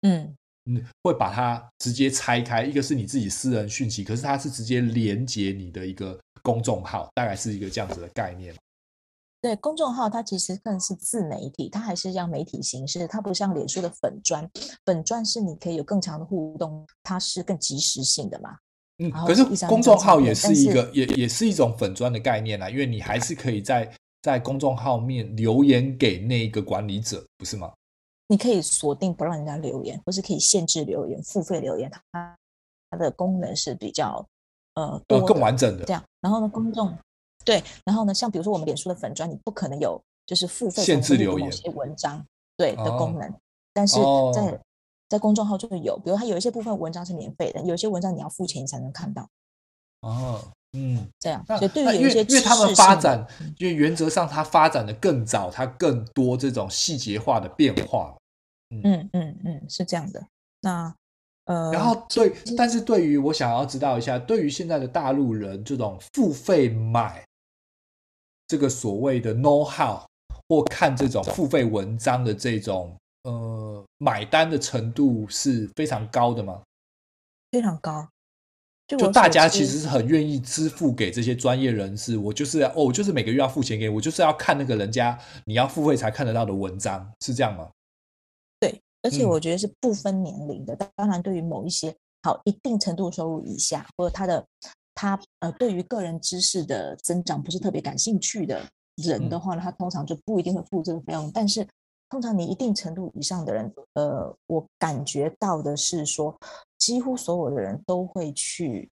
[0.00, 0.34] 嗯
[0.66, 8.54] 嗯，会把它直接拆开，一个是你自己私人讯息，可是它是直接连接你的一个公众号，大概是一个这样子的概念。
[9.40, 14.48] 对，公众号它其实更是自媒体，它还是像媒体形式，它不像脸书的粉砖，
[14.84, 18.50] 粉砖是你可以有更强的互动，它是更即时性的嘛。
[18.98, 23.90] 嗯，可是公众号也是一个，也也是一种粉砖的概念啦，因为你还是可以在。
[24.22, 27.72] 在公众号面留言给那一个管理者，不是吗？
[28.30, 31.90] 你可以锁定不让人家留言，或是可以限制留言、付费留言。
[32.12, 32.36] 它
[32.88, 34.24] 它的功能是比较
[34.74, 35.84] 呃多更完整的。
[35.84, 36.96] 这样，然后呢，公众
[37.44, 42.24] 对，然后呢，像比如说我们脸书的粉砖，你不可能有就是付费限制留言某些文章
[42.56, 43.34] 对的功能，哦、
[43.74, 43.96] 但是
[44.32, 44.60] 在、哦、
[45.08, 49.28] 在公众号就会有，比如它有一些部分文章是免费的，有一些文章你要付钱你才能看到。
[50.02, 50.40] 哦。
[50.72, 53.26] 嗯，这样，所以对于因为因为他们发展，
[53.58, 58.16] 因为原则上它发展的更早，它更多这种细节化的变化。
[58.70, 60.26] 嗯嗯嗯，嗯，是这样的。
[60.60, 60.94] 那
[61.46, 67.24] 呃，然后对，但是对于我想要知道一下，对于现在的大陆人这种付费买
[68.46, 70.00] 这个所谓的 know how
[70.48, 76.62] 或看这种付费文章的这种呃买单的程度是非常高的吗？
[77.50, 78.08] 非常高。
[78.86, 87.70] 就大家其实是很愿意支付给这些专业人士，我就是哦，我就是每个月要付钱给我，就是要看那个人家你要付费才看得到的文章，是这样吗？
[89.02, 90.74] 对，而且我觉得是不分年龄的。
[90.74, 94.46] 嗯、当然，对于某一些好一定程度收入以下，或者他的
[94.94, 98.64] 他呃，对于个人知识的增长不是特别感兴趣的
[98.96, 101.30] 人的话呢，他通常就不一定会付这个费用。
[101.32, 101.66] 但是，
[102.08, 106.36] 通常你一定程度以上的人，呃，我感觉到的是说。
[106.80, 108.90] 几乎所有的人都会去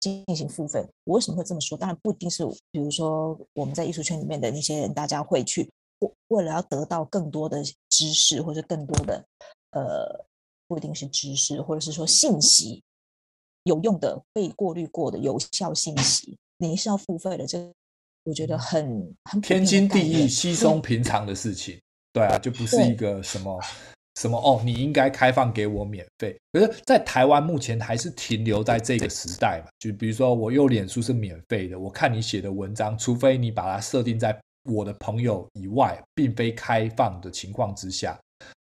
[0.00, 0.82] 进行付费。
[1.04, 1.76] 我为什么会这么说？
[1.76, 5.70] 当然不一定是，比如说我们在艺术圈里面的那些人，大家会去
[6.28, 9.24] 为了要得到更多的知识，或者更多的
[9.72, 10.24] 呃，
[10.66, 12.82] 不一定是知识，或者是说信息
[13.64, 17.46] 有用的、被过滤过的有效信息，你是要付费的。
[17.46, 17.58] 这
[18.24, 21.80] 我觉得很很天经地义、稀松平常的事情。
[22.12, 23.60] 对啊，就不是一个什么。
[24.20, 24.60] 什么哦？
[24.62, 26.38] 你应该开放给我免费。
[26.52, 29.70] 可是，在台湾目前还是停留在这个时代嘛？
[29.78, 38.18] 就比如说，我用脸书是免费的，我看你写的文章，除非你把它设定在我的朋友以外，并非开放的情况之下，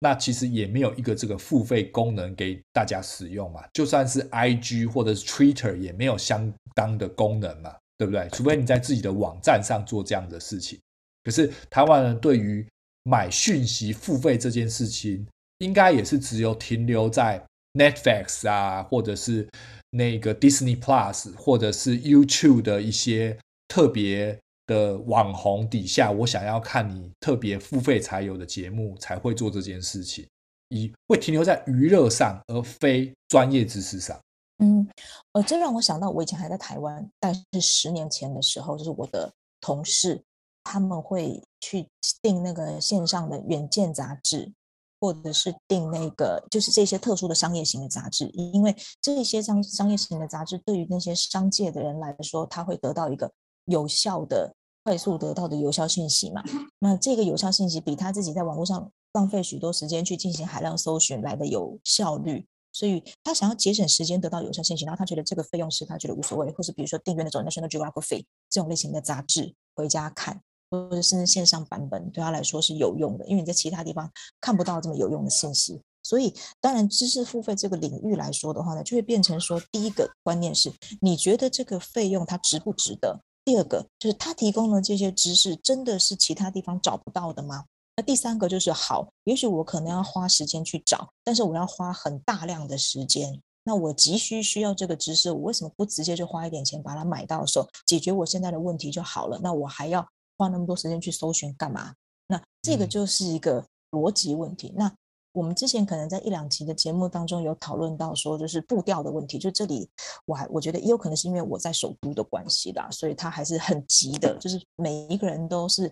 [0.00, 3.64] 那其实也没有一个这个付费功能给大家使用嘛。
[3.72, 8.28] 就算是 IG 或者是 Twitter，也没有相当的功能嘛，对不对？
[8.32, 10.78] 除非你在自己的网站上做这样的事情。
[11.24, 12.66] 可是，台湾人对于
[13.02, 15.26] 买讯息付费这件事情，
[15.58, 17.42] 应该也是只有停留在
[17.74, 19.48] Netflix 啊，或者是
[19.90, 30.24] 那个 Disney Plus，或者是 YouTube 的一些特别的网红底下，我想要看你特别付费才有的节目，才会做这件事情，
[30.68, 34.16] 以会停留在娱乐上，而非专业知识上。
[34.58, 34.88] 嗯，
[35.32, 40.22] 呃，这让我想到我以前还在台湾，但是十年前的时候，就是我的同事。
[40.70, 41.88] 他们会去
[42.20, 44.52] 订那个线上的远见杂志，
[45.00, 53.32] 或者是订那个就是这些特殊的商业型的杂志，因为这些商商业型的杂志对于那些商界的人来说，他会得到一个
[53.64, 54.54] 有效的、
[54.88, 56.42] 快速得到的有效信息嘛。
[56.78, 70.40] 那这个有效信息比他自己在网络上浪费许多时间去进行海量搜寻来的有效率，所以他想要节省时间得到有效信息，然后他觉得这个费用是他觉得无所谓，或是比如说订阅那种 National Geographic 这种类型的杂志回家看。
[70.70, 75.80] 或者甚至线上版本对他来说是有用的，因为你在其他地方看不到这么有用的信息。
[76.02, 80.70] 所以，当然知识付费这个领域来说的话呢，就会变成说，第一个观念是
[81.00, 83.18] 你觉得这个费用它值不值得？
[83.48, 87.64] 第二个就是他提供的这些知识真的是其他地方找不到的吗？
[87.96, 93.40] 那第三个就是好，也许我可能要花时间去找，但是我要花很大量的时间。
[93.64, 99.40] 那我急需需要这个知识，我为什么不直接就花一点钱把它买到手，解决我现在的问题就好了？
[99.42, 100.06] 那我还要。
[100.36, 101.94] 花那么多时间去搜寻干嘛？
[102.26, 104.72] 那这个就是一个逻辑问题。
[104.76, 104.94] 那
[105.38, 109.38] 我们之前可能在一两集的节目当中有讨论到说，就是步调的问题。
[109.38, 109.88] 就这里，
[110.26, 115.88] 我还我觉得也有可能是因为我在首都的关系啦，所以他还是很急的，就是每一个人都是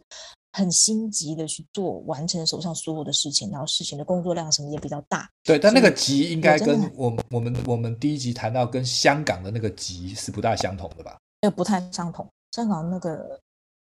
[0.53, 5.31] 很心急的去做，完成手上所有的事情，然后事情的工作量什么也比较大。
[5.45, 11.17] 对，但那个急应该跟我们我们我们第一集谈到跟香港的那个急是不大相同的吧？
[11.43, 12.27] 呃，不太相同。
[12.51, 13.41] 香港那个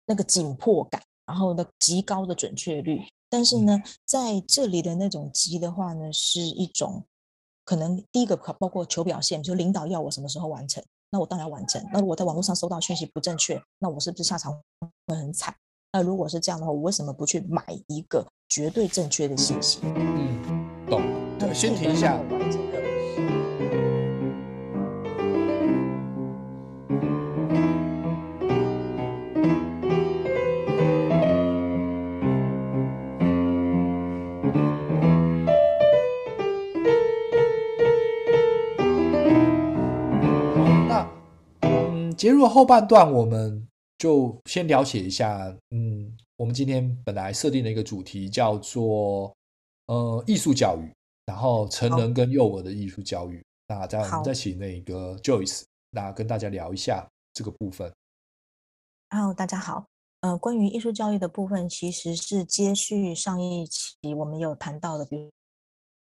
[0.07, 7.05] 那个紧迫感，然后那极高的准确率，但是呢，在这里的那种急的话呢，是一种
[7.65, 11.83] 可能第一个包括求表现，就领导要我什么时候完成，那我当然要完成。
[11.93, 14.53] 那如果在网络上收到讯息不正确，那我是不是下场
[15.07, 15.55] 会很惨？
[15.93, 19.79] 那如果是这样的话，我为什么不去买一个绝对正确的信息？
[19.85, 21.01] 嗯，懂。
[21.39, 22.21] 对，先停一下。
[42.21, 43.67] 节入后半段我们。
[43.97, 49.31] 就先了解一下，嗯，我们今天本来设定的一个主题叫做
[49.89, 50.91] 呃艺术教育，
[51.27, 53.45] 然后成人跟幼儿的艺术教育。
[53.69, 57.93] 那这样我们再请那个 Joyce，那跟大家聊一下这个部分。
[59.11, 59.85] Hello，大家好，
[60.23, 65.31] 呃，关于艺术教育的部分，其实是接续上一期我们有谈到的，比如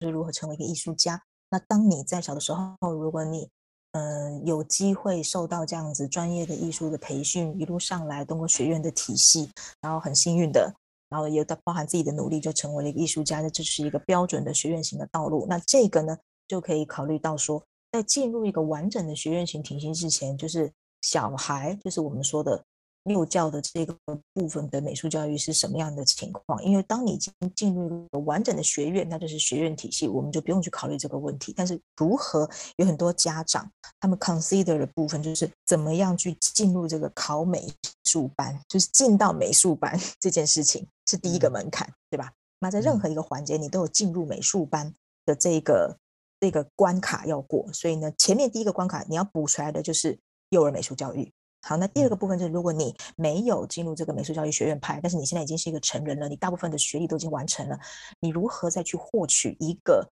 [0.02, 1.24] 是如何成为一个艺术家。
[1.52, 3.50] 那当你在小的时候，如果你
[3.97, 9.49] 呃，有机会受到这样子专业的艺术的培训，一路上来通过学院的体系，
[9.81, 10.71] 然后很幸运的，
[11.10, 13.41] 然后也包含自己的努力，就成为了一个艺术家。
[13.41, 15.47] 那这是一个标准的学院型的道路。
[15.49, 16.15] 那这个呢，
[16.47, 22.63] 就可以考虑到说，在进入一个完整的学院型体系之前，就是小孩，就是我们说的。
[23.08, 23.98] 幼教的这个
[24.34, 26.63] 部分的美术教育是什么样的情况？
[26.63, 31.54] 因为当你已经进入一个完整的学院，那就是学院体系，我们就不用去考虑这个问题。
[31.56, 37.67] 但是如何有很多家长他们 consider 的部分，就是怎么样去进入这个考美
[38.06, 42.32] 术班，就是进到美术班 这件事情是第一个门槛，对吧？
[42.60, 44.93] 那在任何一个环节，你都有进入美术班
[45.26, 45.96] 的这个
[46.39, 47.72] 这个关卡要过。
[47.72, 50.17] 所以呢，前面第一个关卡你要补出来的就是
[50.50, 51.32] 幼儿美术教育。
[51.62, 57.78] 好，那第二个部分就是，如果你没有进入这个美术教育学院派，但是你现在已经是一个成人了，你大部分的学历都已经完成了，
[58.20, 60.10] 你如何再去获取一个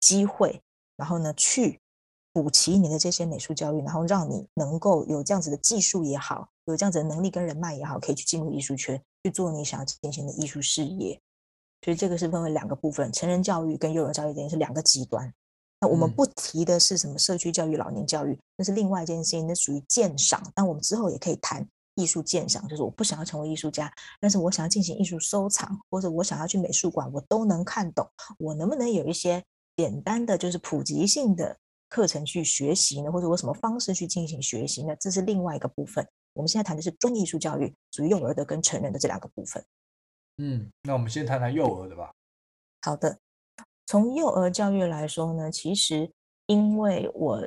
[0.00, 0.60] 机会，
[0.96, 1.80] 然后呢，去
[2.32, 11.18] 补齐你的这些美术教育，然后让你能够有这样子的技术也好，有这样子的能力跟人脉也好，可以去进入艺术圈去做你想要进行的艺术事业。
[11.84, 15.32] 所以这个是分为两个部分，成人教育跟幼儿教育等于是两个极端。
[15.82, 20.40] 那我们不提的是什么社区教育、老年教育，那是另外一件事情，那属于鉴赏。
[20.54, 28.08] 但我们之后也可以谈艺术鉴赏，就是我不想要成为艺术家，但是我想要进行艺术收藏，或者我想要去美术馆，我都能看懂。
[28.38, 29.42] 我能不能有一些
[29.76, 33.10] 简单的，就是普及性的课程去学习呢？
[33.10, 34.94] 或者我什么方式去进行学习呢？
[35.00, 36.06] 这是另外一个部分。
[36.34, 39.64] 我们现在谈的是专业艺术教育，属于幼儿的跟成人的这两个部分。
[40.36, 42.12] 嗯，那我们先谈谈幼儿的吧。
[42.82, 43.18] 好的。
[43.92, 46.10] 从幼儿教育来说呢，其实
[46.46, 47.46] 因为我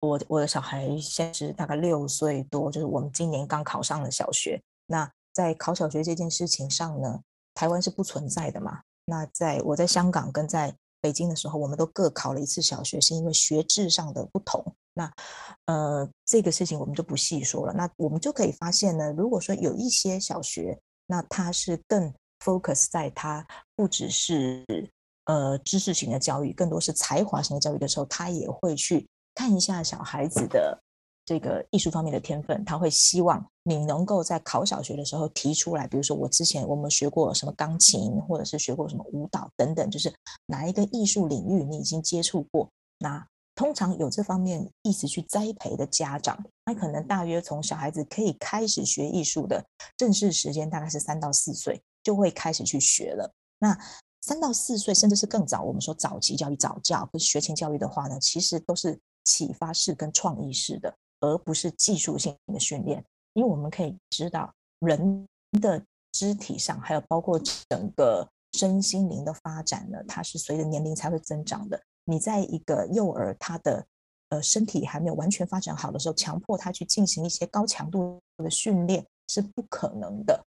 [0.00, 4.62] 我我的小孩现在是大概六岁多，就是我们今年刚考上了小学。
[4.84, 7.18] 那在考小学这件事情上呢，
[7.54, 8.82] 台湾是不存在的嘛。
[9.06, 14.62] 那在我在香港跟在北京的时候，我们都各考了一次小学，是因为学制上的不同。
[14.92, 15.10] 那
[15.64, 17.72] 呃，这个事情我们就不细说了。
[17.72, 22.12] 那我们就可以发现呢，如果说有一些小学，那它是更
[22.44, 24.66] focus 在它不只是。
[25.28, 30.76] 呃，知识型的教育更多是才华型的教育的时候，他也会去看一下小孩子的
[31.26, 32.64] 这个艺术方面的天分。
[32.64, 40.10] 他会希望你能够在考小学的时候提出来，比如说我之前我们学过什么钢琴，或者是学过什么舞蹈等等，就是
[40.46, 42.66] 哪一个艺术领域你已经接触过。
[42.98, 43.22] 那
[43.54, 49.62] 通常有这方面意思去栽培的家长，那可能大约从小孩子可以开始学艺术的
[49.94, 53.30] 正式时间大概是三到四岁，就会开始去学了。
[53.58, 53.76] 那
[54.28, 63.02] 三到四岁，甚至是更早，我们说早期教育、早教跟学前教育的话呢，其实都是启发式跟创意式的，而不是技术性的训练。
[63.32, 65.26] 因为我们可以知道，人
[65.62, 71.80] 的肢体上，还有包括整个身心灵的发展呢，它是随着年龄才会增长的。
[72.04, 73.82] 你在一个幼儿，他的
[74.28, 80.44] 呃身体还没有完全发展好的时候，强迫他去进行一些高强度的训练是不可能的。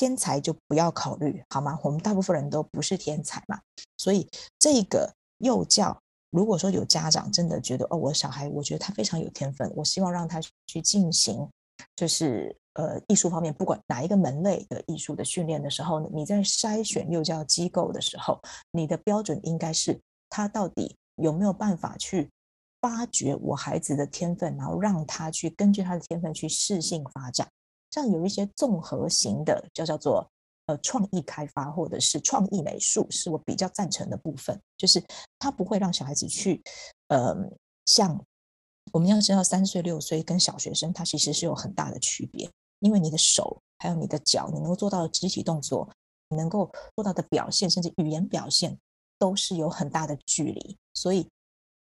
[0.00, 1.78] 天才就不要考虑，好吗？
[1.82, 3.60] 我们大部分人都不是天才嘛，
[3.98, 4.26] 所以
[4.58, 5.94] 这个幼教，
[6.30, 11.46] 如果说有家长真的觉得哦，我小孩，我觉得他非常有天分，我希望让他去进行，
[11.94, 18.40] 就是呃艺术方面，不管哪一个门类的艺术的训练的时候，你在筛选幼教机构的时候，
[18.70, 22.30] 你的标准应该是他到底有没有办法去
[22.80, 27.46] 发掘我孩子的天分，然后让他去根据他的天分去适性发展。
[27.90, 30.26] 像有一些综合型的，就叫做
[30.66, 34.60] 呃创意开发或者是创意美术，是我比较赞成的部分。
[34.76, 35.02] 就是
[35.38, 36.62] 它不会让小孩子去，
[37.08, 37.34] 呃，
[37.86, 38.24] 像
[38.92, 45.88] 我们要知道三岁六岁跟小学生，他其实是有很大的区别，因为你的手还有你的脚，你能够做到的肢体动作，
[46.28, 48.78] 你能够做到的表现，甚至语言表现，
[49.18, 51.26] 都是有很大的距离，所以。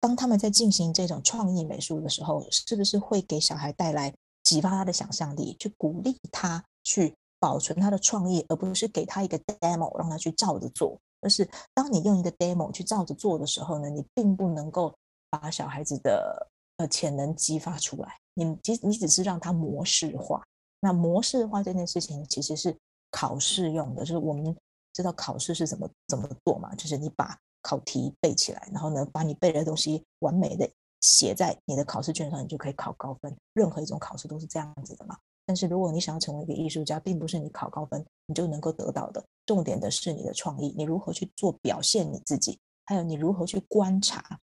[0.01, 4.13] 当他们在进行这种创意美术的时候，是不是会给小孩带来
[4.53, 10.99] 激发他的想象力，去鼓励他去保存他的创意，而不是给他一个 demo 让他去照着做？
[11.21, 14.95] 而是当你用一个 demo 去照着做的时候呢，你并不能够
[15.31, 16.47] 把小孩子的
[16.77, 20.43] 呃潜能激发出来，你其实你只是让他模式化。
[20.81, 22.77] 那模式化这件事情其实是
[23.11, 24.55] 考试用的，就是我们
[24.93, 27.39] 知道考试是怎么怎么做嘛，就是你把。
[27.65, 30.69] 考题背起来，然后呢，把你背的东西完美的
[31.03, 33.37] 写在你的考试卷上，你就可以考高分。
[33.53, 35.17] 任何一种考试都是这样子的嘛。
[35.45, 39.23] 但是如果你想要成为一个艺术家，并不是你考高分你就能够得到的。
[39.45, 44.39] 重点的是你的创意，你如何去做表现你自己，还有你如何去观察，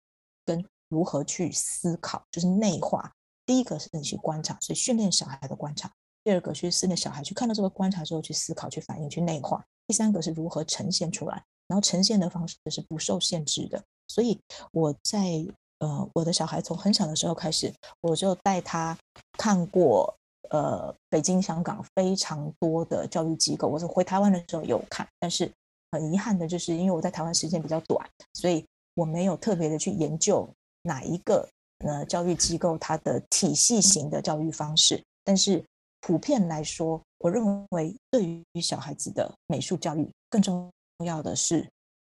[0.45, 3.11] 跟如何去思考，就是内化。
[3.45, 5.89] 第一个是你去观察，所以训练小孩的观察；
[6.23, 9.57] 第二个去训练小孩去看到这个观察之后去思考、去反应、去内化；
[9.87, 11.43] 第三个是如何呈现出来。
[11.67, 14.41] 然后呈现的方式是不受限制的，所以
[14.71, 15.45] 我在
[15.79, 18.97] 呃我的小孩从很小的时候开始，我就带他
[19.37, 20.13] 看过
[20.49, 23.67] 呃北京、香港非常多的教育机构。
[23.67, 25.51] 我是回台湾的时候有看，但是
[25.91, 28.65] 很遗憾的就是因为我在台湾时间比较短，所以
[28.95, 30.47] 我没有特别的去研究
[30.83, 31.47] 哪一个
[31.85, 35.03] 呃教育机构它的体系型的教育方式。
[35.23, 35.63] 但是
[36.01, 40.71] 普遍来说，我认为对于小孩子的美术教育更重要。
[40.99, 41.65] 重要的是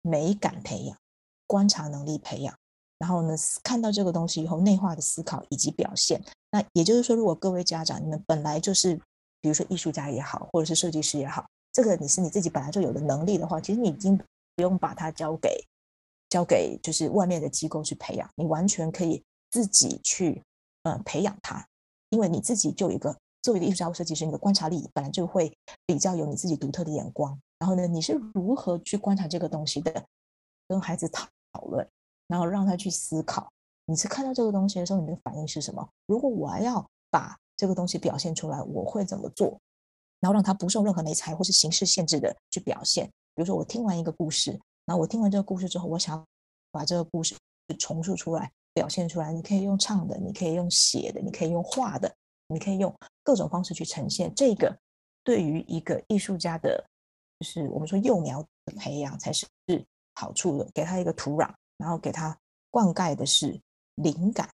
[0.03, 0.95] 美感培养、
[1.47, 2.55] 观察能力培养，
[3.05, 6.19] 然后呢，看到这个东西以后，内化的思考以及表现。
[6.49, 8.95] 那也就是说，如果各位家长你们本来就是，
[9.41, 14.17] 比如说艺术家也好，或者是设计师也好，这个你是你自己本来就有的能力的话，其实你已经
[14.55, 15.63] 不用把它交给
[16.29, 20.41] 交给就是外面的机构去培养，你完全可以自己去
[20.81, 21.63] 呃培养它，
[22.09, 27.39] 因为你自己就一个作为一个艺术家或设计师，你的观察力本来就会比较有你自己独特的眼光。
[27.59, 30.03] 然后呢，你是如何去观察这个东西的？
[30.67, 31.87] 跟孩子讨讨论，
[32.27, 33.51] 然后让他去思考。
[33.85, 35.87] 你是看到这个东西的时候，你的反应是什么？
[36.07, 39.59] 如果我要把这个东西表现出来，我会怎么做？
[40.19, 43.05] 然后让他不受任何媒材或是形式限制的去表现。
[43.35, 44.51] 比如说，我听完一个故事，
[44.85, 46.25] 然后我听完这个故事之后，我想
[46.71, 47.35] 把这个故事
[47.79, 49.31] 重塑出来，表现出来。
[49.31, 52.11] 你可以用唱的，你可以用写的，你可以用画的，
[52.47, 54.33] 你可以用各种方式去呈现。
[54.33, 54.75] 这个
[55.23, 56.83] 对于一个艺术家的。
[57.37, 59.45] 就是我们说幼苗的培养才是
[60.13, 62.37] 好处的，给他一个土壤，然后给他
[62.69, 63.59] 灌溉的是
[63.95, 64.49] 灵感，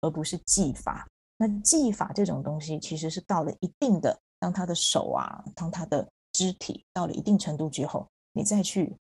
[0.00, 1.06] 而不是技法。
[1.36, 8.96] 那技法这种东西其实是到了一定的，当他的手啊，当他的肢体到了一定程度之后，你再去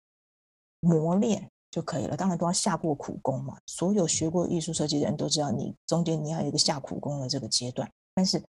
[0.79, 2.15] 磨练就可以了。
[2.15, 3.57] 当然都要下过苦功嘛。
[3.67, 8.41] 所有学过艺术设计的人都知道，你中间你要有一个下苦功的这个阶段，但是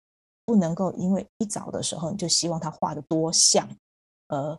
[0.45, 3.69] 不能够因为一早的时候你就希望他画的多像。
[4.33, 4.57] 而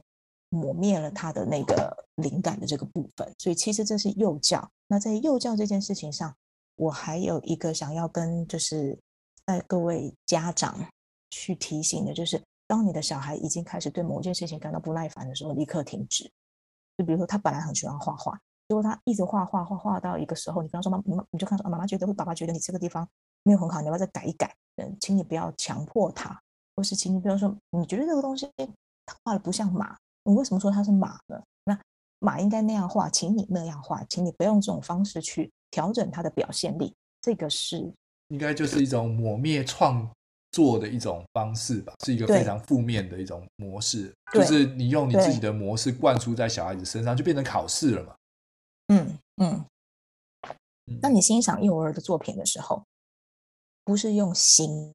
[0.49, 4.69] 抹灭了他的那个灵感的这个部分，所以其实这是幼教。
[4.87, 6.33] 那在幼教这件事情上，
[6.75, 8.97] 我还有一个想要跟就是
[9.45, 10.79] 在各位家长
[11.29, 16.29] 去提醒的，就是当你的小孩已经开始对某件事情感到不耐烦的时候，立刻停止。
[16.97, 23.07] 就比如说他本来很喜欢画画，结果他一直画画画画到一个时候，你比方说妈妈，你就看说妈妈觉得或爸爸觉得你这个地方
[23.43, 24.55] 没有很好，你要不要再改一改？
[24.75, 26.39] 嗯，请你不要强迫他，
[26.75, 28.49] 或是请你不要说你觉得这个东西
[29.05, 29.15] 他。
[29.25, 31.41] 画的不像马，你为什么说它是马呢？
[31.65, 31.77] 那
[32.21, 36.93] 马应该那样画，请你那样画，请你不要用这种方式去调整它的表现力。
[37.19, 37.91] 这个是
[38.27, 40.07] 应该就是一种抹灭创
[40.51, 48.15] 作的一种方式吧，是一个非常负面的一种模式，就是你用你自己的模式灌输在小孩子身上，就变成考试了嘛。
[48.87, 49.65] 嗯嗯。
[51.01, 52.83] 当你欣赏幼儿的作品的时候，
[53.83, 54.93] 不是用形，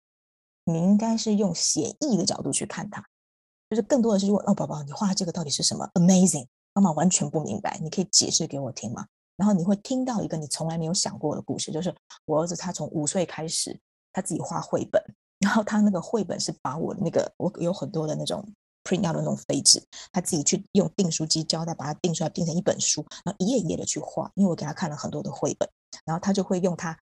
[0.65, 3.03] 你应该是用写意的角度去看它。
[3.71, 6.47] 就是更多的是问哦，宝宝，你画这个到底是什么？Amazing，
[6.77, 9.07] 妈妈完全不明白，你可以解释给我听吗？
[9.35, 11.95] 然后你会听到一个你从来没有想过的故事，就是
[12.27, 13.81] 我儿子他从五岁开始，
[14.13, 15.03] 他自己画绘本，
[15.39, 18.47] 然后他那个绘本是把我那个我有很多的那种
[18.85, 25.67] print out 的那种废纸，他自己去用订书机胶带把它订出来，订成一本书，然后一页一页的去画，因为我给他看了很多的绘本，
[26.05, 26.95] 然后他就会用他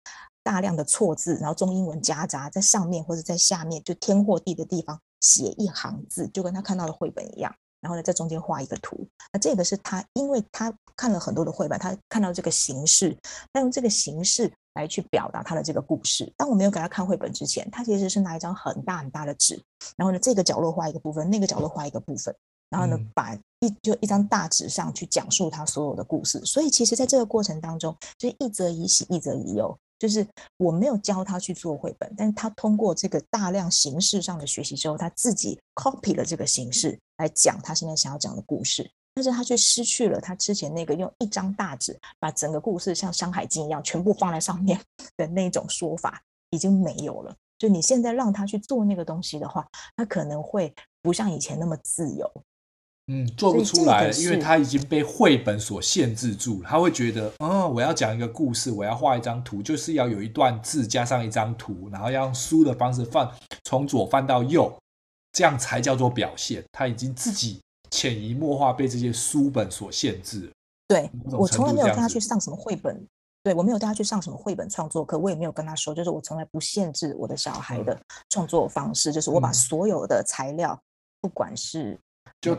[0.44, 5.00] 大量的错字，然后中英文夹杂在上面或者在下面，就天或地的地方。
[5.20, 7.50] 写一行字，就跟他看到的绘本一样，
[7.84, 9.06] 然后呢，在中间画一个图。
[9.30, 13.14] 那这个是他，因为他看了很多的绘本，他看到这个形式，
[13.52, 16.32] 他用这个形式来去表达他的这个故事。
[16.34, 19.62] 当我没有给他看绘本之前，他其实是拿一张很大很大的纸，
[19.98, 22.34] 然后呢，这个角落画一个部分，那个角落画一个部分，
[22.70, 26.40] 然后呢，把一就一张大纸上去讲述他所有的故事。
[26.46, 29.76] 所以，其实在这个过程当中，就是一则以喜，一则以忧。
[29.96, 30.26] 就是
[30.58, 44.80] 我没有教他去做绘本，但是他通过这个大量形式上的学习之后，他自己 copy 了这个形式来讲他现在想要讲的故事，但是他却失去了他之前那个用一张大纸把整个故事像《山海经》一样全部放在上面
[45.16, 47.34] 的那种说法已经没有了。
[47.58, 52.30] 就你现在让他去做那个东西的话，他可能会不像以前那么自由。
[53.06, 56.62] 嗯，做不出来，因为他已经被绘本所限制住。
[56.62, 63.30] 他会觉得，嗯，我要讲一个故事，我要画一张图，就是要有一段字加上一张图，然后要用书的方式放，
[63.64, 64.74] 从左翻到右，
[65.34, 66.64] 这样才叫做表现。
[66.72, 67.60] 他已经自己
[67.90, 70.50] 潜移默化被这些书本所限制。
[70.88, 73.06] 对，我从来没有跟他去上什么绘本，
[73.42, 77.94] 对，我没有带他去上什么绘本创作课，我也没有跟他说，就是我从来不限制我的小孩的
[78.30, 80.80] 创作方式，就是我把所有的材料，
[81.20, 81.98] 不管是。
[82.40, 82.54] 就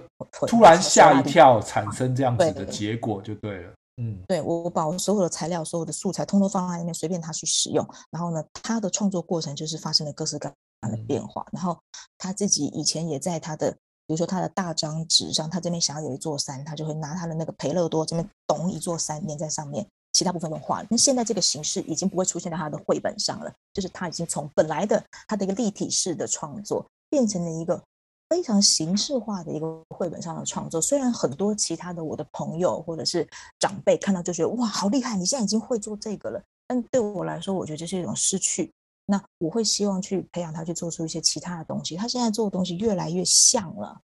[0.47, 3.73] 突然吓一跳，产生这样子的结果就对了。
[4.01, 7.87] 嗯，对，我把我所有的材料、所有的素材，通通放在那边，随便他去使用。
[8.09, 11.45] 然后呢，他的创作过程就是发生了各式各样的变化。
[11.51, 11.77] 然后
[12.17, 20.87] 他自己以前也在他的，比如说他的大张纸上，他这边想要有一座山，他就会拿他的那个培乐多这边咚一座山粘在上面，其他部分都画了。
[20.89, 27.81] 那现在这个形式已经不会出现在他的绘本上了，就是他已经从本来的他的一个立体式的创作，变成了一个。
[28.27, 33.25] 非常形式化的一个绘本上的创作，虽然很多其他的我的朋友或者是
[33.59, 36.41] 长辈看到就觉得哇，好厉害，你现在已经会做这个了。
[36.67, 38.73] 但对我来说，我觉得这是一种失去。
[39.05, 41.95] 那我会希望去培养他去做出一些其他的东西。
[41.95, 43.99] 他现在做的东西越来越像了，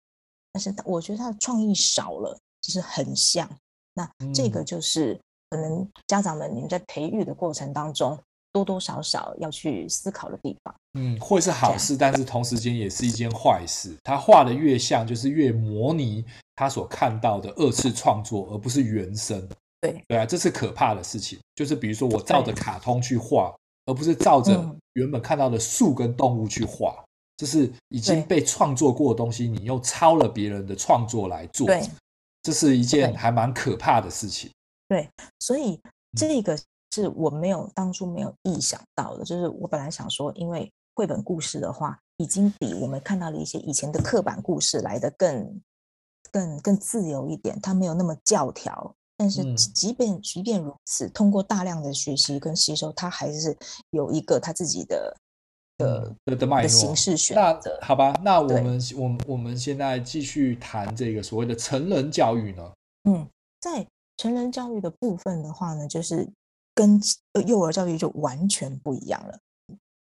[0.53, 3.49] 但是我觉得他的创意少了，就是很像。
[3.95, 5.19] 那这个就是
[5.51, 8.19] 可能家长们你们在培育的过程当中。
[8.53, 13.97] 多多少少要去思考的地方，嗯，会是好事，但是同时间也是一件坏事。
[14.03, 16.25] 他画的越像，就是越模拟
[16.57, 19.49] 他所看到的二次创作，而不是原生。
[19.81, 21.39] 对，对啊，这是可怕的事情。
[21.55, 23.55] 就是比如说，我照着卡通去画，
[23.91, 27.05] 而不是照着原本看到的树跟动物去画，
[27.37, 31.83] 这是已经被创作过的东西，你又抄了别人的创作来做，对，
[32.43, 34.51] 这是一件还蛮可怕的事情。
[34.89, 35.09] 对，
[35.41, 35.81] 所以
[36.17, 36.57] 这个。
[36.93, 45.61] 是我没有当初没有意想到的，就是我本来想说，因为绘本故事的话，已经比我们看到的一些以前的刻板故事来的更、
[46.33, 48.93] 更、更自由一点，它没有那么教条。
[49.21, 53.55] 但是即便即便如此，通过大量的学习跟吸收，他还是
[53.91, 55.15] 有一个他自己的
[55.77, 57.79] 的的的形式选择。
[57.79, 62.73] 那好吧，那我们我们我们现在继续谈这个所谓的成人教育呢？
[63.05, 63.29] 嗯，
[63.61, 66.27] 在成人教育的部分的话呢，就是。
[66.73, 66.99] 跟
[67.47, 69.39] 幼儿教育就完全不一样了。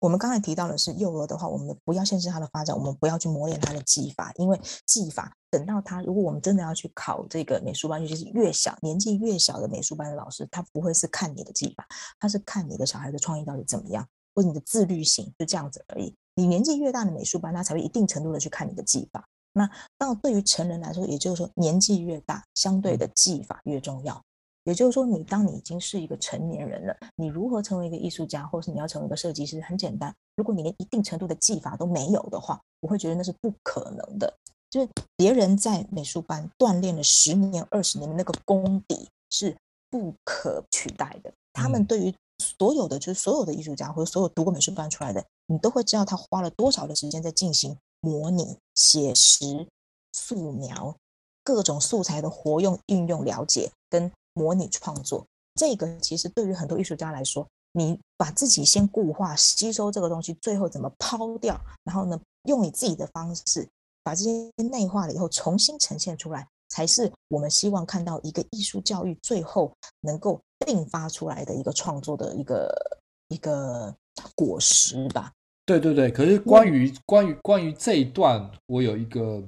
[0.04, 11.88] 我们刚才提到的是幼儿的话，我们不要限制他的发展，我们不要去磨练他的技法，因为技法等到他，如果我们真的要去考这个美术班，尤其是越小年纪越小的美术班的老师，他不会是看你的技法，
[12.20, 16.14] 他是看你的小孩的创意到底怎么样，或者你的自律性，就这样子而已。
[16.36, 19.26] 你年纪越大的美术班，他才会一定程度的去看你的技法。
[19.54, 24.22] 那到对于成人来说，也就是说年纪越大，相对的技法越重要。
[24.66, 30.14] 也就是说，你当你已经是一个成年人了，你如何成为一个艺术家，或是你要成为一个设计师，很简单。
[30.38, 34.34] 如果你连一定程度的技法都没有的话，我会觉得那是不可能的。
[34.70, 39.56] 就是别人在美术班锻炼了十年、二十年的那个功底是
[39.90, 41.32] 不可取代的。
[41.52, 49.68] 他们对于所有的，就是所有的艺术家或者所有读过美术班出来的，你都会知道他花了多少的时间在进行模拟、写实、
[50.14, 50.96] 素描
[51.44, 54.10] 各种素材的活用、运用、了解跟。
[54.34, 55.26] 模拟创作，
[55.56, 63.68] 这个其实对于很多艺术家来说，你把自己先固化、吸收这个东西，最后怎么抛掉，然后呢，用你自己的方式
[64.04, 69.72] 把这些内化了以后，重新呈现出来，才是我们希望看到一个艺术教育最后
[70.02, 73.96] 能够迸发出来的一个创作的一个一个
[74.36, 75.32] 果实吧。
[75.66, 79.44] 对对对，可是关于关于关于这一段，我有一个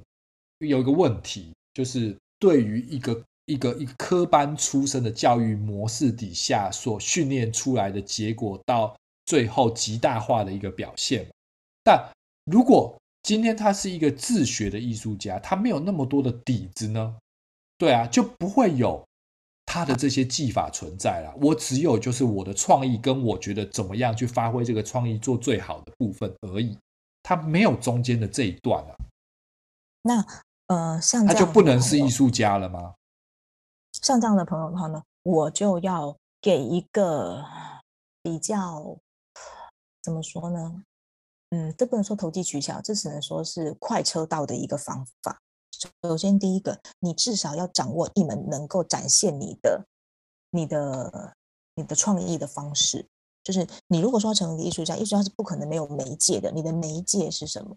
[0.59, 3.19] 有一个问题，就是对于一个。
[3.45, 11.27] 一个一科班出身的教育模式底下所训练出来的结果，到最后极大化的一个表现。
[11.83, 12.09] 但
[12.45, 17.15] 如果今天他是一个自学的艺术家，他没有那么多的底子呢？
[17.77, 19.03] 对啊，就不会有
[19.65, 21.33] 他的这些技法存在了。
[21.41, 26.77] 我只有就是我的创意跟我觉得怎么样去发挥这个创意做最好的部分而已。
[27.21, 28.93] 他没有中间的这一段啊。
[30.03, 30.25] 那
[30.67, 32.93] 呃，像他就不能是艺术家了吗？
[34.01, 37.43] 像这样的朋友的话呢，我就要给一个
[38.21, 38.97] 比较
[40.01, 40.83] 怎么说呢？
[41.51, 45.39] 嗯，这不能说投机取巧，这只能说是快车道的一个方法。
[46.01, 49.85] 首先，第一个，你至少要掌握一门能够展现你的、
[50.49, 51.35] 你的、
[51.75, 53.07] 你的创意的方式。
[53.43, 56.51] 就是你如果说要成为一个艺术家，艺术家是不可能没有媒介的。
[56.51, 57.75] 你的媒介是什么？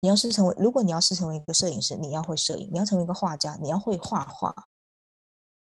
[0.00, 4.67] 你要是成为，如果你要是成为一个摄影师，你要会摄影；你要成为一个画家，你要会画画。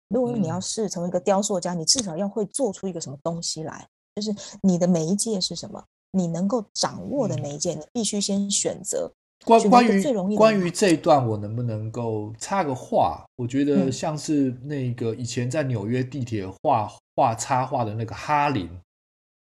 [0.10, 3.88] 如果你要是成为一个雕塑家，你至少要会做出一个什么东西来。
[4.16, 5.84] 就是你的媒介是什么？
[6.12, 9.12] 你能够掌握的媒介，你必须先选择。
[9.45, 13.24] 关关于关于这一段，我能不能够插个话？
[13.36, 18.68] 我觉得像是那个以前在纽约地铁画画插画的那个哈林。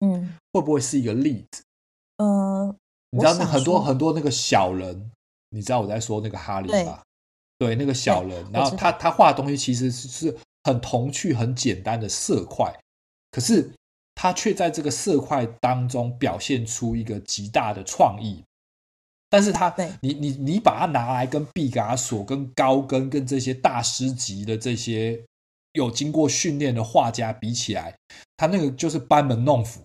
[0.01, 1.63] 嗯，会不会是一个例子？
[2.19, 2.75] 呃，
[3.11, 5.11] 你知道那很多很多那个小人，
[5.51, 7.03] 你知道我在说那个哈林吧？
[7.63, 12.77] 对，那个小人，然后他他画的东西其实是是很童趣、很简单的色块，
[13.31, 13.73] 可是
[14.17, 18.43] 他却在这个色块当中表现出一个极大的创意。
[19.31, 25.25] 但是他，你你你把它拿来跟毕加索、跟高更、跟这些大师级的这些
[25.75, 27.97] 有经过训练的画家比起来，
[28.37, 29.81] 他那个就是班门弄斧。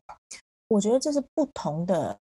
[0.69, 2.17] 我觉得这是不同的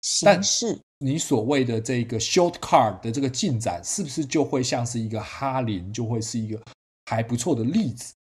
[0.00, 0.80] 形式。
[1.02, 6.62] 你所谓的这个 short card 的这个进展，是不是就会像是一个哈林，就会是一个
[7.06, 8.14] 还不错的例子？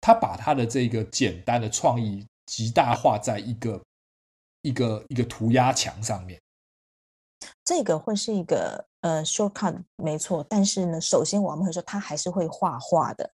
[0.00, 3.80] 他把他的这个简单的创意极大化在一个
[4.62, 6.40] 一个一个涂鸦墙上面。
[7.64, 13.30] 这个会是一个呃 short card 没错，但是呢，首先我们会说他还是会画画的，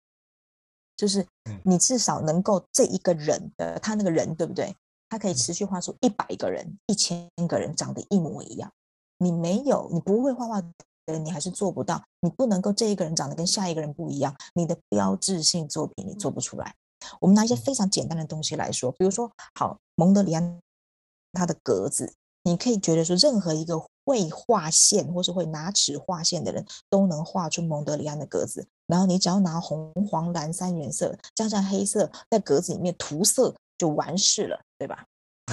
[0.97, 1.26] 就是
[1.64, 4.74] 你至少能够这一个人的他那个人对不对？
[5.09, 8.72] 他可以持续画出一百个人、一千个人长得一模一样。
[9.23, 10.68] 你没有，你不会画画的
[11.07, 12.03] 人，你还是做不到。
[12.20, 16.75] 你不能够这一个人长得跟下一个人不一样，你的标志性作品你做不出来。
[17.20, 20.61] 我们拿一些非常简单的东西来说，比如说，好，蒙德里安
[21.33, 22.12] 他的格子，
[22.45, 28.66] 你可以觉得说，任何一个会画线或是会拿尺画线的人都能画出蒙德里安的格子。
[28.87, 33.55] 然后你只要拿红、黄、蓝三原色加上黑色，在格子里面涂色。
[33.79, 35.05] 就完事了，对吧？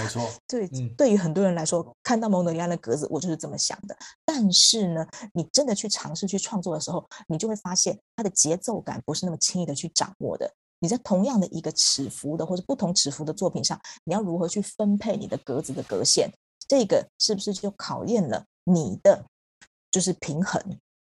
[0.02, 3.98] 没错，对，嗯、对于很多人来说，看到蒙德里安的格子，我就是这么想的。
[4.26, 10.52] 但是呢，你真的去尝试去创作的时候，你就会发现它的节奏感不是那么轻易的去掌握的。
[10.80, 16.30] 你在同样的一个尺幅的或者不同尺幅的作品上，你要如何去分配你的格子的格线？
[16.68, 19.26] 这个是不是就考验了你的
[19.92, 20.62] 就是平衡？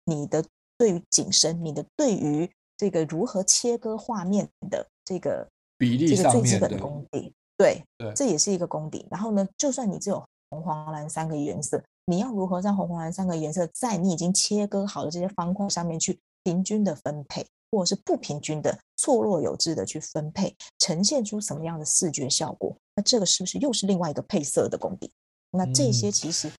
[0.06, 0.44] 你的
[0.78, 5.48] 对于景深，你的对于这个如何切割画面的这个。
[5.78, 9.06] 比例上面的，这个最基本的功底，对，对，这也是一个功底。
[9.12, 22.74] 然后呢，就算你只有红、黄、蓝三个颜色，你要如何让红、黄、蓝三个颜色在你已经切割好的这些方块上面去平均的分配，或者是不平均的、错落有致的去分配，呈现出什么样的视觉效果？
[22.96, 25.12] 那这个是不是又是另外一个配色的功底？
[25.52, 26.50] 那这些其实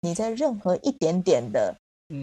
[0.00, 1.72] 你在任何一点点的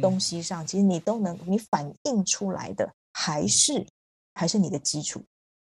[0.01, 3.88] 东西上，嗯、其实你都能你反映出来的还是
[4.33, 5.23] 还是你的基础。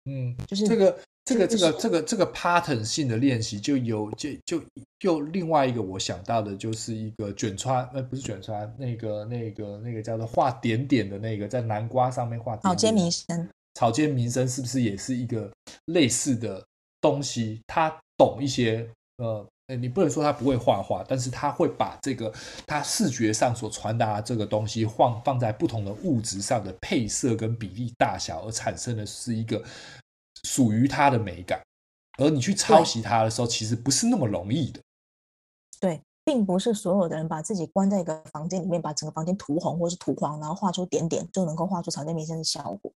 [0.05, 4.61] 嗯，就是这个这个这个这个这个 pattern 性的练习，就有就就
[5.01, 12.55] 又另外一个我想到的，就是一个卷川，呃，不是卷川，那个那个那个叫做画点点的那个，在南瓜上面画。
[12.57, 15.51] 草间弥生，草间弥生是不是也是一个
[15.86, 16.63] 类似的
[17.01, 17.59] 东西？
[17.65, 19.43] 他懂一些，呃，
[19.76, 22.32] 你不能说他不会画画，但是他会把这个
[22.67, 29.59] 他视觉上所传达的这个东西放放在不同的物质上的配色跟比例大小，而产生的是一个。
[30.46, 31.62] 属于他的美感，
[32.20, 34.80] 而你去抄袭他的时候，其实不是那么容易的。
[35.80, 42.91] 对，并不是所有的人把自己关在一个房间里面，把整个房间涂红或是涂黄，然后画出点点，就能够画出草间弥生的效果。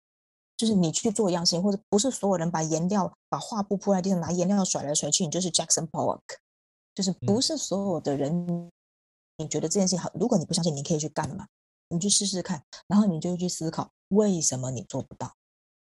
[0.56, 6.20] 就是你去做一样事情，或者不是所有人把颜料、把画布铺在地上，拿颜料甩来甩去，你就是 Jackson Pollock。
[6.94, 8.70] 就是不是所有的人，嗯、
[9.36, 11.46] 你觉得这件事情好，如果你不相信，你可以去干嘛？
[11.90, 15.32] 你去试试看，然后你就去思考，为什么你做不到。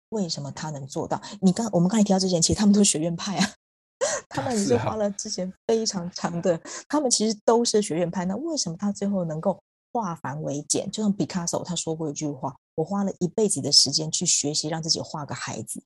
[0.10, 1.22] 为什么他能做到？
[1.42, 3.54] 你刚我们刚才提到之前，其实他们都是学院派啊，
[4.30, 8.26] 他们也是花了之前非常长的，他们其实都是学院派。
[8.26, 9.60] 那为什么他最后能够
[9.92, 10.90] 化繁为简？
[10.92, 15.82] 就像毕卡索他说过一句话：“我花了一辈子的时间去学习，让自己画个孩子，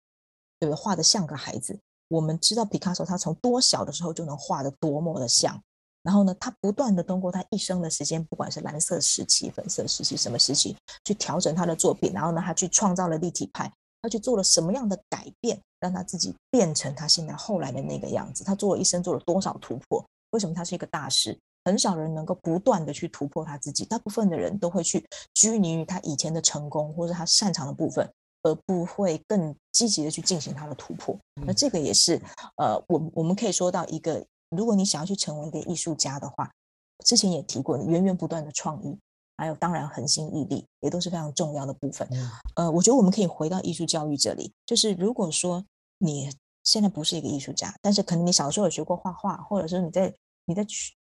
[0.60, 0.80] 对不对？
[0.80, 5.58] 画的像个孩子。”我们知道毕卡索他从多小的时候就能画的多么的像，
[6.04, 13.72] 然后呢，他不断的通过他一生的时间，不管是蓝色时期、粉色时期、什么时期，去调整他的作品，然后呢，他去创造了立体派。
[14.02, 18.44] 他去做了什么样的改变，让他自己变成他现在后来的那个样子？
[18.44, 20.04] 他做了一生做了多少突破？
[20.32, 21.38] 为什么他是一个大师？
[21.64, 31.16] 很少人能够不断的去突破他自己，大部分的人都会去拘泥于他以前的成功或者他擅长的部分，而不会更积极的去进行他的突破。
[31.46, 32.20] 那这个也是
[32.58, 36.50] 呃，我我们可以说到一个，如果你想要去成为一个艺术家的话，
[37.06, 38.98] 之前也提过，源源不断的创意，
[39.42, 42.08] 还有当然恒心毅力，也都是非常重要的部分。
[42.56, 45.66] 呃，我觉得我们可以回到艺术教育这里，就是如果说
[45.98, 46.32] 你
[46.64, 50.14] 现在不是一个艺术家，但是可能你小时候有学过画画，或者是你在
[50.46, 50.64] 你在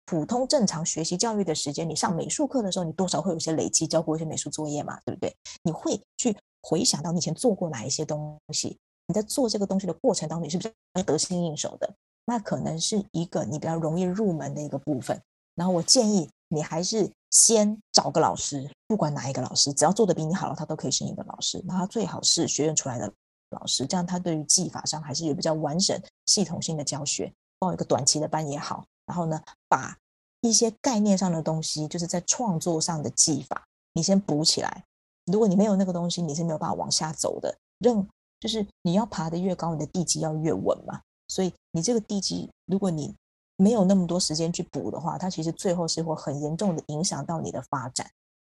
[0.06, 5.34] 普通正常学习教育的时间，你上美术课的时候，你多少会有一些累积，交过一些美术作业嘛，对不对？
[5.64, 11.92] 你会去回想到你以前做过哪一些东西，你在做这个东西的过程当中，你是不是得心应手的？
[12.24, 15.20] 那可能是一个你比较容易入门的一个部分。
[15.56, 21.60] 然后我建议你还是先找个老师，不管哪一个老师，只要做得比你好了，他都可以是你的老师。
[21.66, 23.12] 那他最好是学院出来的
[23.50, 27.32] 老师，这样他对于技法上还是有比较完整、系统性的教学。
[27.58, 29.96] 报一个短期的班也好，然后呢，把
[30.40, 34.84] 一些概念上的东西，就是在创作上的技法，你先补起来。
[35.26, 37.56] 如果你没有那个东西，你是没有办法往下走的。
[37.78, 38.04] 任
[38.40, 41.00] 就是你要爬得越高，你的地基要越稳嘛。
[41.28, 43.14] 所以你这个地基，如果你
[43.62, 48.10] 没有那么多时间去补的话，它其实最后是会很严重的影响到你的发展。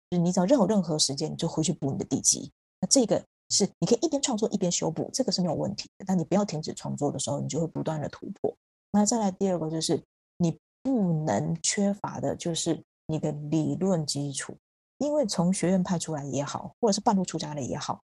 [0.09, 2.51] 就是你只要任何任何时间，你就回去补你的地基。
[2.79, 6.05] 那这个是你可以一边创作一边修补，这个是没有问题的。
[6.07, 8.55] 但你不要停止创作的时候，你就会不断的突破。
[8.91, 10.01] 那再来第二个就是
[10.37, 10.57] 你。
[10.83, 14.57] 不能缺乏的就是你的理论基础，
[14.97, 18.01] 因为从学院派出来也好，或者是半路出家的也好，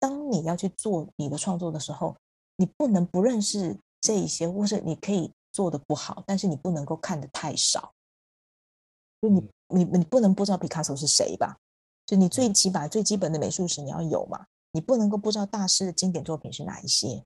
[0.00, 2.16] 当你要去做你的创作的时候，
[2.56, 7.94] 你不能不认识这一些，或是你可以做的不好，但是你不能够看的太少。
[9.22, 11.56] 就你你你不能不知道毕卡索是谁吧？
[12.04, 17.24] 就你最起码最基本的美术史你要有嘛，你不能够不知道大师的经典作品是哪一些，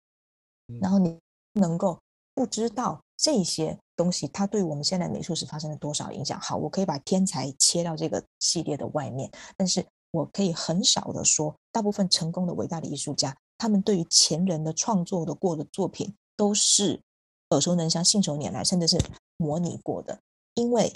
[0.80, 1.18] 然后你
[1.52, 1.98] 不能够
[2.34, 3.00] 不知道。
[3.20, 6.38] 这些东西，它对我们现在美术史发生了多少影响？
[6.38, 17.02] 好，我可以把天才切到这个系列的外面，但是我可以很少的说，大部分成功的伟大的艺术家，他们对于前人的创作的过的作品，都是
[17.50, 18.98] 耳熟能详、信手拈来，甚至是
[19.36, 20.18] 模拟过的。
[20.54, 20.92] 因为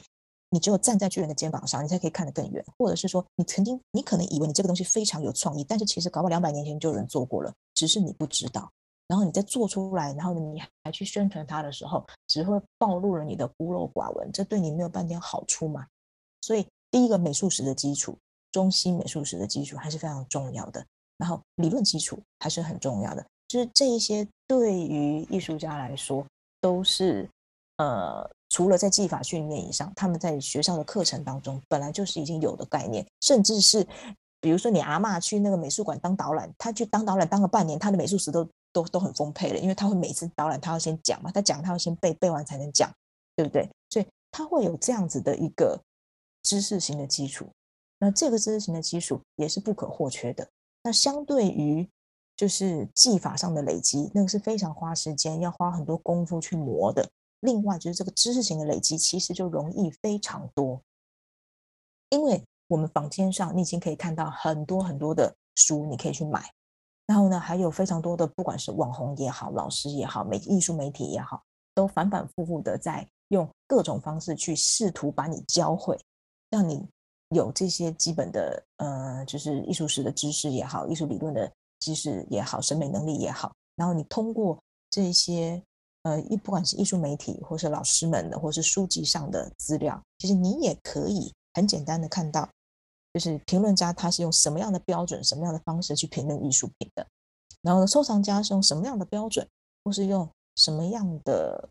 [0.51, 8.71] 你只有站在巨人的肩膀上，你才可以看得更远，或者是说，你曾经你可能以为你这个东西非常有创意，但是其实搞不好两百年前就有人做过了，只是你不知道。
[9.09, 15.87] 然后你再做出来，然后你还去宣传它的时候，只会暴露了你的孤陋寡闻，这对你没有半点好处嘛。
[16.41, 18.17] 所以，第一个美术史的基础，
[18.51, 20.85] 中西美术史的基础还是非常重要的。
[21.19, 23.25] 然后，理论基础还是很重要的。
[23.49, 26.25] 就是这一些对于艺术家来说，
[26.63, 27.29] 都是
[27.77, 33.87] 呃，除了在技法训练以上，他们在学校的课程当中本来就是已经有的概念，甚至是
[34.41, 38.49] 比如说你阿嬷去那个美术馆当导览，他去当导览当了半年，他的美术史都。
[38.75, 42.91] 都都很丰沛了，因为他会每次导览，他要先讲嘛，他讲他要先背，背完才能讲，
[43.37, 43.69] 对不对？
[43.91, 45.79] 所以他会有这样子的一个
[46.43, 47.47] 知识型的基础。
[47.99, 50.49] 那这个知识型的基础也是不可或缺的。
[50.83, 51.87] 那相对于
[52.37, 57.09] 就是技法上的累积，那个是非常花时间，要花很多功夫去磨的。
[57.41, 60.81] 另外就是这个知识型的累积，其实就容易非常多，
[62.11, 66.51] 因为我们坊间上你已经可以看到很多很多的书，你可以去买。
[67.05, 71.43] 然后呢，还有非常多的，不管是网红也好，老师也好，媒艺术媒体也好，
[71.75, 75.99] 都反反复复的在用各种方式去试图把你教会，
[76.49, 76.89] 让你
[77.31, 81.53] 有这些基本的，呃，就是艺术史的知识也好，艺术理论的
[81.83, 83.53] 知识也好，审美能力也好。
[83.75, 84.57] 然后你通过
[84.89, 85.63] 这些，
[86.03, 92.49] 呃，一不管是艺术媒体，或是老师们的，或是书籍上的资料，其实你也可以很简单的看到。
[93.13, 97.07] 就是评论家他是用什么样的标准、什么样的方式去评论艺术品的，
[97.61, 99.47] 然后，收藏家是用什么样的标准，
[99.85, 100.27] 或是用
[100.57, 101.69] 什么样的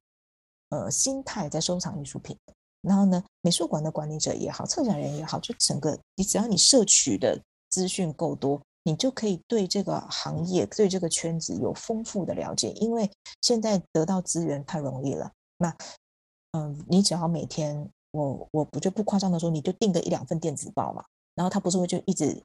[0.70, 7.42] 呃心态在收藏艺术品的，然后呢，美术馆的管理者也好，策展人也好，就整个你只要你摄取的
[7.72, 12.72] 资讯够多，你就可以对这个行业、对这个圈子有丰富的了解。
[12.72, 13.10] 因为
[13.42, 15.76] 现在得到资源太容易了，那
[16.54, 21.04] 嗯，你只要每天，我我不就不夸张的说，你就订个一两份电子报嘛。
[21.36, 22.42] 然后他不是会就一直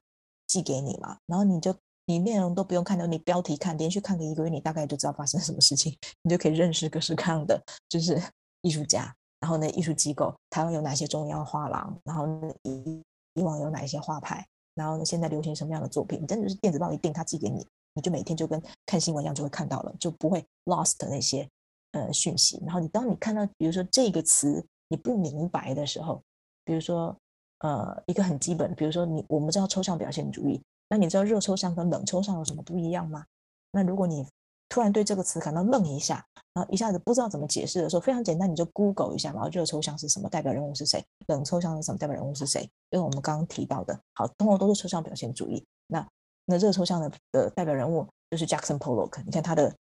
[0.47, 1.17] 寄给你嘛？
[1.25, 1.75] 然后你就
[2.05, 8.21] 你内容都不用看到，你标题看，连续看个一个月，你大概就知道发生什么事情， 你就可以认识各式各样的就是
[8.61, 9.13] 艺术家。
[9.39, 11.95] 然后呢，艺术机构台湾有哪些重要画廊？
[12.05, 12.25] 然后
[12.63, 14.45] 以以往有哪些画派？
[14.77, 16.21] 然后呢，现在流行什么样的作品？
[16.21, 17.65] 你真的是电子报一订，他寄给你，
[17.95, 21.49] 你就每天就跟看新闻一样，就会看到了，就不会 lost 那些
[21.91, 22.61] 呃讯息。
[22.63, 26.21] 然后你当你看到比如说这个词你不明白的时候，
[26.63, 27.13] 比如说。
[27.61, 33.25] 呃，一个很基本，比如说你，我们知道抽象表现主义，那你知道热抽象跟冷抽象有什么不一样吗？
[33.71, 34.23] 那如果你
[34.69, 39.47] 突然对这个词感到愣一下，然后一下子不知道怎么解释的时候，非常简单，你就 Google 一下嘛。
[39.49, 40.29] 热抽象是什么？
[40.29, 41.03] 代表人物是谁？
[41.27, 41.97] 冷抽象是什么？
[41.97, 42.61] 代表人物是谁？
[42.91, 45.63] 因为我们刚刚提到的，好，通通都是抽象表现主义。
[45.87, 46.05] 那
[46.45, 49.73] 那热抽象的的代表人物就是 Jackson Pollock，你看他的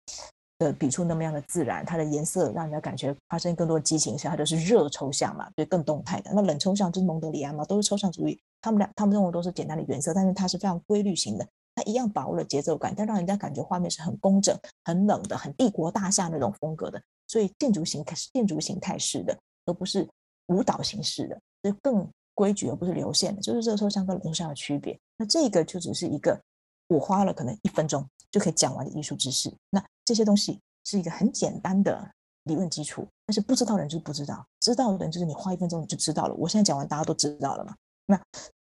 [0.58, 6.30] 的笔触那么样的自然，他的颜色让人家感觉发生更多的激情，所以他就是热抽象嘛，对，更动态的。
[6.32, 8.38] 那冷抽象就是蒙德里安嘛，都是抽象主义。
[8.60, 11.46] 他们俩他们认为都是简单的原色，但是它是非常规律型的。
[11.76, 17.00] 它一样把握了节奏感，但让人家感觉画面是很工整、很冷的、很帝国大厦那种风格的。
[17.28, 20.08] 所以建筑形态是建筑形态式的，而不是
[20.46, 23.42] 舞蹈形式的，是更规矩而不是流线的。
[23.42, 24.98] 就是热抽象跟冷抽象的区别。
[25.18, 26.40] 那这个就只是一个
[26.88, 29.54] 我花了可能一分钟就可以讲完的艺术知识。
[29.68, 32.10] 那这些东西是一个很简单的
[32.44, 36.34] 理论基础，但是不知道的人就是不知道，知道的人就是你花一分钟你就知道了。
[36.36, 37.74] 我现在讲完，大家都知道了嘛？
[38.06, 38.18] 那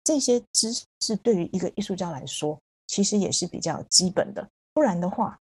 [0.04, 5.38] 这些知识对于一个艺术家来说，其实也是比较基本的，不然的话，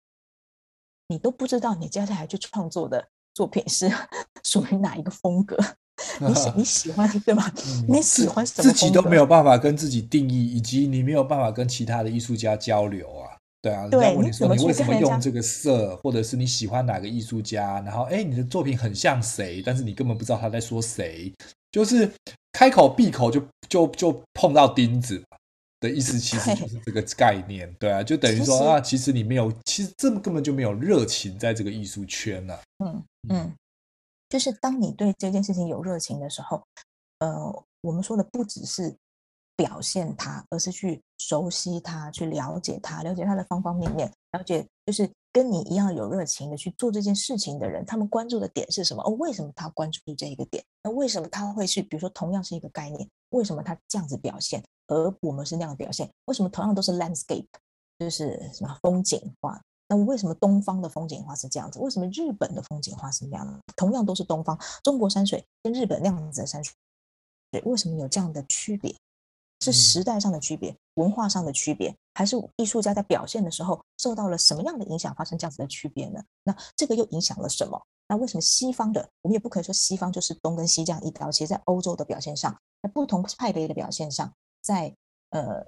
[1.10, 3.92] 你都不知道你接下来去创作的作品是
[4.44, 5.56] 属于哪一个风格。
[6.20, 7.44] 你喜你喜欢对吗？
[7.68, 8.64] 嗯、你喜欢什么？
[8.64, 13.38] 自己都没有办法跟自己定义，以及你没有办法跟其他的艺术家交流啊。
[13.62, 17.80] 对啊，对，人家问你说你为什么用这个色，或者是你喜欢哪个艺术家？
[17.82, 19.62] 然后哎，你的作品很像谁？
[19.64, 21.32] 但是你根本不知道他在说谁，
[21.72, 22.12] 就是
[22.52, 25.24] 开口闭口就就就碰到钉子。
[25.84, 32.62] 的意思其实就是这个概念，对，对啊，就等于说啊，其实你没有，其实这么根本就没有热情在这个艺术圈呢、啊。
[32.86, 33.54] 嗯嗯，
[34.30, 36.64] 就是当你对这件事情有热情的时候，
[37.20, 38.96] 呃，我们说的不只是
[39.58, 49.04] 表现它，而是去熟悉它，去了解它，了解它的方方面面，了解就是跟你一样有热情的去做这件事情的人，他们关注的点是什么？
[49.04, 50.64] 哦，为什么他关注这一个点？
[50.82, 54.64] 那为什么他会是，比如说同样是一个概念，为什么他这样子表现？
[54.94, 57.48] 而我们是那样的表现，为什么同样都是 landscape，
[57.98, 59.60] 就是什么风景画？
[59.90, 61.80] 那为什么东方的风景画是这样子？
[61.80, 63.60] 为什么日本的风景画是那样的？
[63.76, 66.74] 同样都是东方，中国山水跟日本那样子的山水，
[67.66, 68.96] 为什么有这样的区别？
[69.62, 76.22] 是时代上的区别，文化上的区别，还是艺术家在表现的时候受到了什么样的影响，发生这样子的区别呢？
[76.44, 77.82] 那这个又影响了什么？
[78.10, 84.30] 那为什么西方的，我们也不可以说西方就是东跟西这样一刀切，在欧洲的表现上，在不同派别的表现上。
[84.64, 84.92] 在
[85.30, 85.64] 呃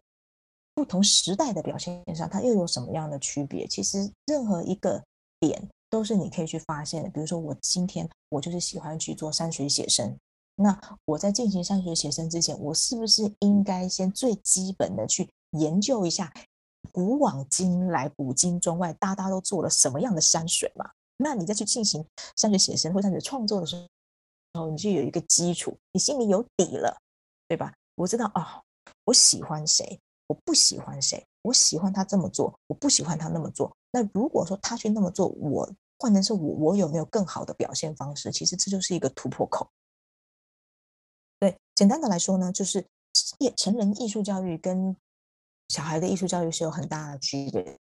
[0.74, 3.68] 不同时代的表现上，它又有什么样的区别？
[3.68, 5.04] 其实任何一个
[5.39, 7.10] 点都是你可以去发现的。
[7.10, 10.18] 比如说，我今天我就是喜欢去做山水写生，
[10.56, 16.34] 那我在进行山水写生之前，我是不是应该先最基本的去研究一下
[16.91, 20.89] 古往今来、古今中外，大家都做了什么样的山水嘛？
[21.18, 23.76] 那你再去进行山水写生或山水创作的时
[24.54, 26.98] 候，你就有一个基础，你心里有底了，
[27.48, 27.74] 对吧？
[27.96, 28.64] 我知道哦。
[29.05, 29.99] 我喜欢谁？
[30.27, 31.23] 我不喜欢谁？
[31.43, 33.75] 我喜欢他这么做，我不喜欢他那么做。
[33.91, 38.31] 那如果说他去那么做，我换成是我，我有没有更好的表现方式？
[38.31, 39.69] 其实这就是一个突破口。
[41.39, 42.83] 对，简单的来说呢，就是
[43.55, 44.95] 成人艺术教育跟
[45.69, 47.77] 小孩的艺术教育是有很大的区别。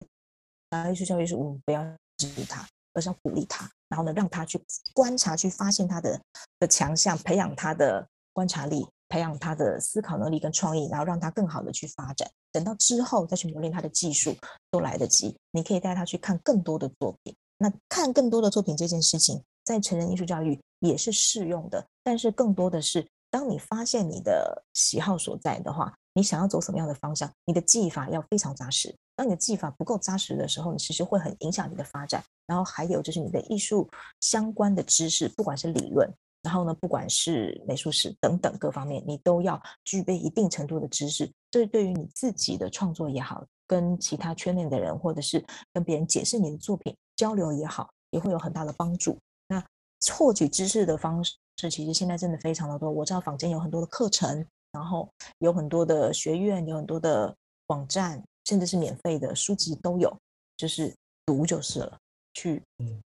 [0.71, 1.83] 小孩艺术教育是我们不要
[2.19, 6.21] 支持他，而是要鼓励他，然后呢，让他去观察，去发现他的
[6.59, 8.87] 的强项，培养他的观察力。
[9.15, 12.29] 培养他的思考能力跟创意，然后让他更好的去发展。
[12.51, 14.35] 等到之后再去磨练他的技术，
[14.73, 15.37] 都来得及。
[15.53, 17.33] 你可以带他去看更多的作品。
[17.59, 21.87] 那看更多的作品这件事情，在成人艺术教育也是适用的。
[22.03, 28.93] 但是更多的是，当你发现你的喜好所在的话，你想要走什么样的方向，你的技法要非常扎实。
[29.15, 32.21] 当你的技法不够扎实的时候，你其实会很影响你的发展。
[32.49, 33.89] 然后还有就是你的艺术
[34.21, 36.13] 相关的知识，不管是理论。
[36.45, 41.29] 然后呢，不管是美术史等等各方面，你都要具备一定程度的知识。
[41.51, 45.43] 这是对于你自己的创作也好，跟其他圈内的人，或者是
[45.73, 49.19] 跟别人解释你的作品交流也好，也会有很大的帮助。
[49.49, 49.65] 那
[50.13, 51.35] 获取知识的方式，
[51.71, 52.91] 其实现在真的非常的多。
[52.91, 57.35] 我知道坊间有很多的课程，然后有很多的学院，有很多的
[57.69, 60.15] 网站，甚至是免费的书籍都有，
[60.59, 61.99] 就是读就是了，
[62.35, 62.63] 去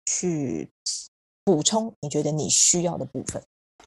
[0.05, 0.69] 去。
[1.47, 3.41] 补充你觉得你需要的部分。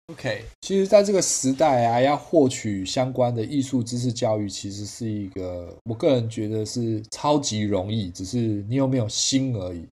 [0.06, 9.86] OK，其实，在这个时代啊，要获取相关的艺术知识教育，其实是一个我个人觉得是超级容易，只是你有没有心而已。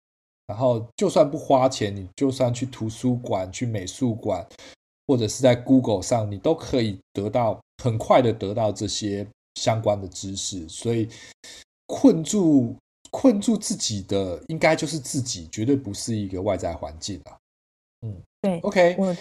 [0.47, 4.47] 然后，就算不花钱，你就算去图书馆、去美术馆，
[5.07, 10.67] 或者是在 Google 上，你都可以得到很快的得到这些相关的知识。
[10.71, 11.07] 所以，
[11.87, 12.75] 困住
[13.11, 17.37] 困住自己的，应该就是自己，绝对不是一个外在环境啊。
[18.03, 19.17] 嗯，对，OK，我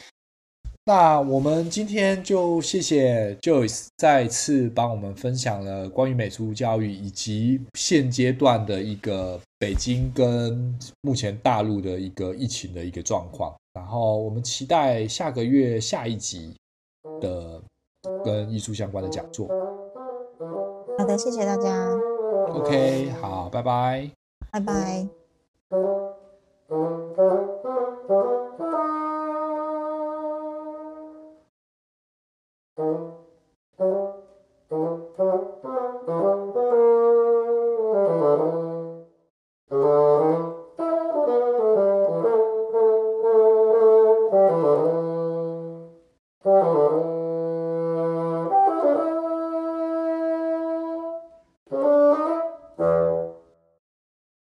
[0.85, 16.55] 那我们今天就谢谢 Joyce 再次帮我们分享了关于美术教育以及现阶段的一个北京跟目前大陆的一个疫情的一个状况，然后我们期待下个月下一集
[17.19, 17.61] 的
[18.23, 19.47] 跟艺术相关的讲座。
[20.97, 21.93] 好的，谢谢大家。
[22.53, 24.09] OK，好，拜拜。
[24.51, 25.07] 拜拜。
[26.69, 27.03] Thank
[32.77, 33.16] you.